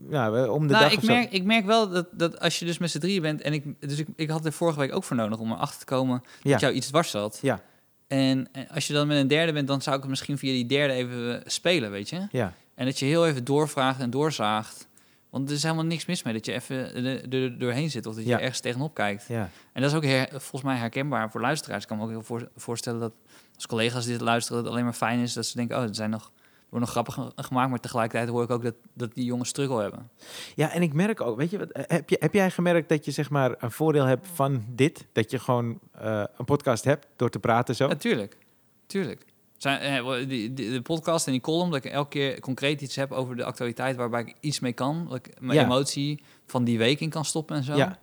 [0.10, 2.78] ja, om de nou, dag ik merk, ik merk wel dat, dat als je dus
[2.78, 3.42] met z'n drieën bent...
[3.42, 5.86] en ik, dus ik, ik had er vorige week ook voor nodig om erachter te
[5.86, 6.24] komen...
[6.42, 7.40] Dat jou iets dwars zat.
[7.42, 7.62] Ja.
[8.08, 9.68] En eh, als je dan met een derde bent...
[9.68, 12.28] dan zou ik het misschien via die derde even eh, spelen, weet je?
[12.32, 14.88] Ja, En dat je heel even doorvraagt en doorzaagt.
[15.30, 18.16] Want er is helemaal niks mis mee dat je even er, er doorheen zit of
[18.16, 18.40] dat je Ja.
[18.40, 19.26] ergens tegenop kijkt.
[19.28, 19.50] ja.
[19.74, 21.82] En dat is ook her- volgens mij herkenbaar voor luisteraars.
[21.84, 23.14] Ik kan me ook heel voor- voorstellen dat
[23.56, 26.10] als collega's dit luisteren, het alleen maar fijn is dat ze denken: oh, er zijn
[26.10, 26.32] nog,
[26.74, 29.82] wordt nog grappig ge- gemaakt, maar tegelijkertijd hoor ik ook dat, dat die jongens struggle
[29.82, 30.10] hebben.
[30.56, 33.06] Ja, en ik merk ook, weet je, wat, eh, heb, je, heb jij gemerkt dat
[33.06, 35.06] je zeg maar een voordeel hebt van dit?
[35.12, 37.88] Dat je gewoon eh, een podcast hebt door te praten zo?
[37.88, 38.38] Natuurlijk,
[38.86, 39.26] tuurlijk.
[39.58, 42.96] Zijn, eh, die, die- de podcast en die column, dat ik elke keer concreet iets
[42.96, 45.06] heb over de actualiteit waarbij ik iets mee kan.
[45.10, 45.64] Dat ik mijn Ja.
[45.66, 47.76] emotie van die week in kan stoppen en zo.
[47.76, 47.98] Ja.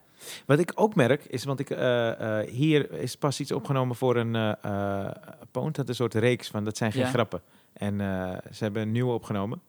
[0.46, 1.68] Wat ik ook merk is, want ik,
[2.50, 5.10] hier is pas iets opgenomen voor een eh,
[5.50, 7.08] Poont, dat is een soort reeks van, dat zijn geen Ja.
[7.08, 7.40] grappen.
[7.80, 9.60] En eh, ze hebben een nieuwe opgenomen.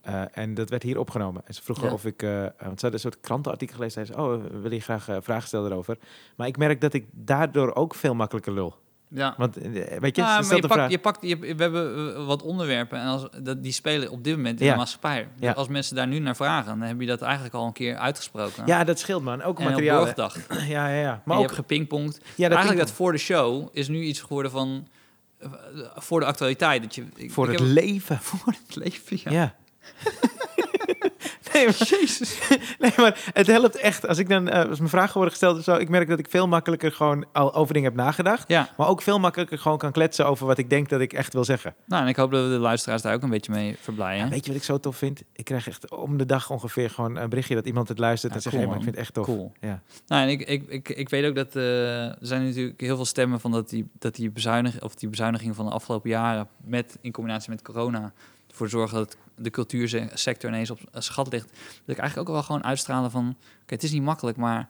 [0.00, 1.42] Eh, en dat werd hier opgenomen.
[1.46, 1.92] En ze vroegen Ja.
[1.92, 4.06] of ik, eh, want ze hadden een soort krantenartikel gelezen.
[4.06, 5.96] Zei ze, oh, wil je graag eh, vragen stellen erover?
[6.36, 8.76] Maar ik merk dat ik daardoor ook veel makkelijker lul.
[9.08, 9.34] Ja.
[9.36, 10.90] Want, weet je, Ja, ze maar je pakt, vraag.
[10.90, 14.60] je pakt, je, we hebben wat onderwerpen en als, dat, die spelen op dit moment
[14.60, 14.72] in Ja.
[14.72, 15.22] de maatschappij.
[15.22, 15.52] Dus Ja.
[15.52, 18.66] als mensen daar nu naar vragen, dan heb je dat eigenlijk al een keer uitgesproken.
[18.66, 19.42] Ja, dat scheelt man.
[19.42, 20.06] Ook en materiaal.
[20.48, 21.22] Ja, ja, ja.
[21.24, 22.20] Maar je ook, hebt gepingpongd.
[22.36, 24.86] ja, dat eigenlijk dat voor de show is nu iets geworden van...
[25.94, 26.82] voor de actualiteit.
[26.82, 28.18] Dat je, ik, voor ik het heb- leven.
[28.30, 29.30] voor het leven, ja.
[29.30, 29.54] Ja.
[31.56, 32.38] nee, maar, Jezus.
[32.78, 34.08] nee, maar het helpt echt.
[34.08, 36.26] Als ik dan, eh, als mijn vragen worden gesteld of zo, ik merk dat ik
[36.30, 38.48] veel makkelijker gewoon al over dingen heb nagedacht.
[38.48, 41.32] Ja, Maar ook veel makkelijker gewoon kan kletsen over wat ik denk dat ik echt
[41.32, 41.74] wil zeggen.
[41.86, 44.30] nou en ik hoop dat we de luisteraars daar ook een beetje mee verblijden.
[44.30, 45.22] Weet je wat ik zo tof vind?
[45.32, 48.36] Ik krijg echt om de dag ongeveer gewoon een berichtje dat iemand het luistert Ja,
[48.38, 49.24] en zegt, cool, hey, maar ik vind het echt tof.
[49.24, 49.52] Cool.
[49.60, 49.82] Ja.
[50.06, 53.04] Nou, en ik, ik, ik, ik weet ook dat eh, er zijn natuurlijk heel veel
[53.04, 56.98] stemmen van dat die, dat die, bezuinig, of die bezuiniging van de afgelopen jaren met,
[57.00, 58.12] in combinatie met corona
[58.56, 61.48] ervoor zorgen dat de cultuursector ineens op schat ligt.
[61.48, 63.28] Dat ik eigenlijk ook wel gewoon uitstralen van,
[63.62, 64.68] oké, het is niet makkelijk, maar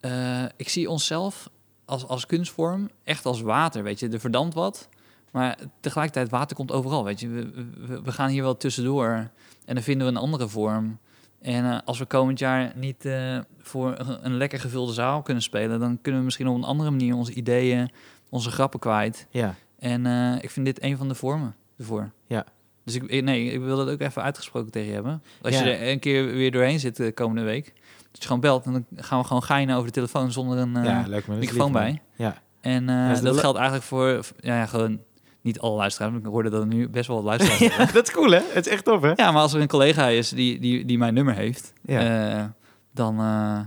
[0.00, 1.50] eh, ik zie onszelf
[1.84, 4.08] als, als kunstvorm echt als water, weet je.
[4.08, 4.88] Er verdampt wat,
[5.30, 7.28] maar tegelijkertijd water komt overal, weet je.
[7.28, 7.50] We,
[7.86, 9.30] we, we gaan hier wel tussendoor
[9.64, 10.98] en dan vinden we een andere vorm.
[11.42, 15.80] En eh, als we komend jaar niet eh, voor een- lekker gevulde zaal kunnen spelen,
[15.80, 17.90] dan kunnen we misschien op een andere manier onze ideeën,
[18.28, 19.26] onze grappen kwijt.
[19.30, 19.54] ja.
[19.78, 20.06] En
[20.42, 22.10] ik vind dit een van de vormen ervoor.
[22.26, 22.44] Ja.
[22.92, 25.22] Dus ik, nee, ik wil dat ook even uitgesproken tegen je hebben.
[25.42, 25.64] Als Ja.
[25.64, 27.64] je er een keer weer doorheen zit de komende week,
[28.12, 30.76] dat je gewoon belt en dan gaan we gewoon geinen over de telefoon zonder een
[30.76, 32.02] eh, ja, is microfoon bij.
[32.16, 32.34] Ja.
[32.60, 34.08] En eh, dat geldt eigenlijk voor,
[34.40, 35.00] ja, ja, gewoon
[35.40, 36.12] niet alle luisteraars.
[36.12, 37.94] want Ik hoorde dat er nu best wel wat luisteraars hebben.
[37.94, 38.40] dat is cool hè?
[38.52, 39.12] Het is echt tof hè?
[39.16, 42.30] Ja, maar als er een collega is die, die, die mijn nummer heeft, Ja.
[42.38, 42.44] eh,
[42.92, 43.18] dan...
[43.20, 43.60] eh,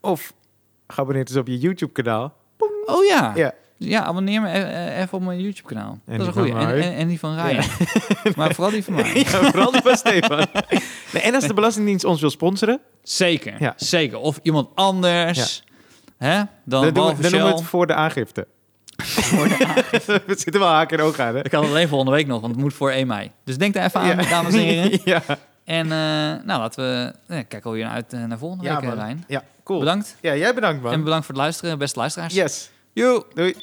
[0.00, 0.34] Of
[0.86, 2.34] geabonneerd is op je YouTube kanaal.
[2.86, 3.32] oh ja.
[3.34, 4.02] ja, Ja.
[4.04, 5.98] abonneer me e- e- even op mijn YouTube-kanaal.
[6.06, 6.82] En Dat is die een van goeie.
[6.82, 7.64] En, en, en die van Ryan.
[8.36, 9.14] maar vooral die van mij.
[9.14, 10.46] ja, vooral die van Stefan.
[11.12, 13.72] Nee, en als de Belastingdienst ons wil sponsoren, Zeker, Ja.
[13.76, 14.18] zeker.
[14.18, 15.64] Of iemand anders.
[16.18, 16.36] Hè?
[16.36, 17.60] Dan, dan, doen we, behalve dan noemen we Shell.
[17.62, 18.46] het voor de aangifte.
[20.06, 21.44] we zitten wel haken en ogen aan, hè?
[21.44, 23.30] Ik kan het alleen volgende week nog, want het moet voor 1 mei.
[23.44, 25.00] Dus denk daar even aan, dames en heren.
[25.04, 25.22] ja,
[25.64, 27.14] En eh, nou, laten we...
[27.34, 28.98] Ja, kijk alweer uit eh, naar volgende ja, week, man.
[28.98, 29.24] Rijn.
[29.28, 29.78] Ja, cool.
[29.78, 30.16] Bedankt.
[30.20, 30.92] Ja, jij bedankt, man.
[30.92, 32.34] En bedankt voor het luisteren, beste luisteraars.
[32.34, 32.70] Yes.
[32.96, 33.24] Joe!
[33.34, 33.56] Doei.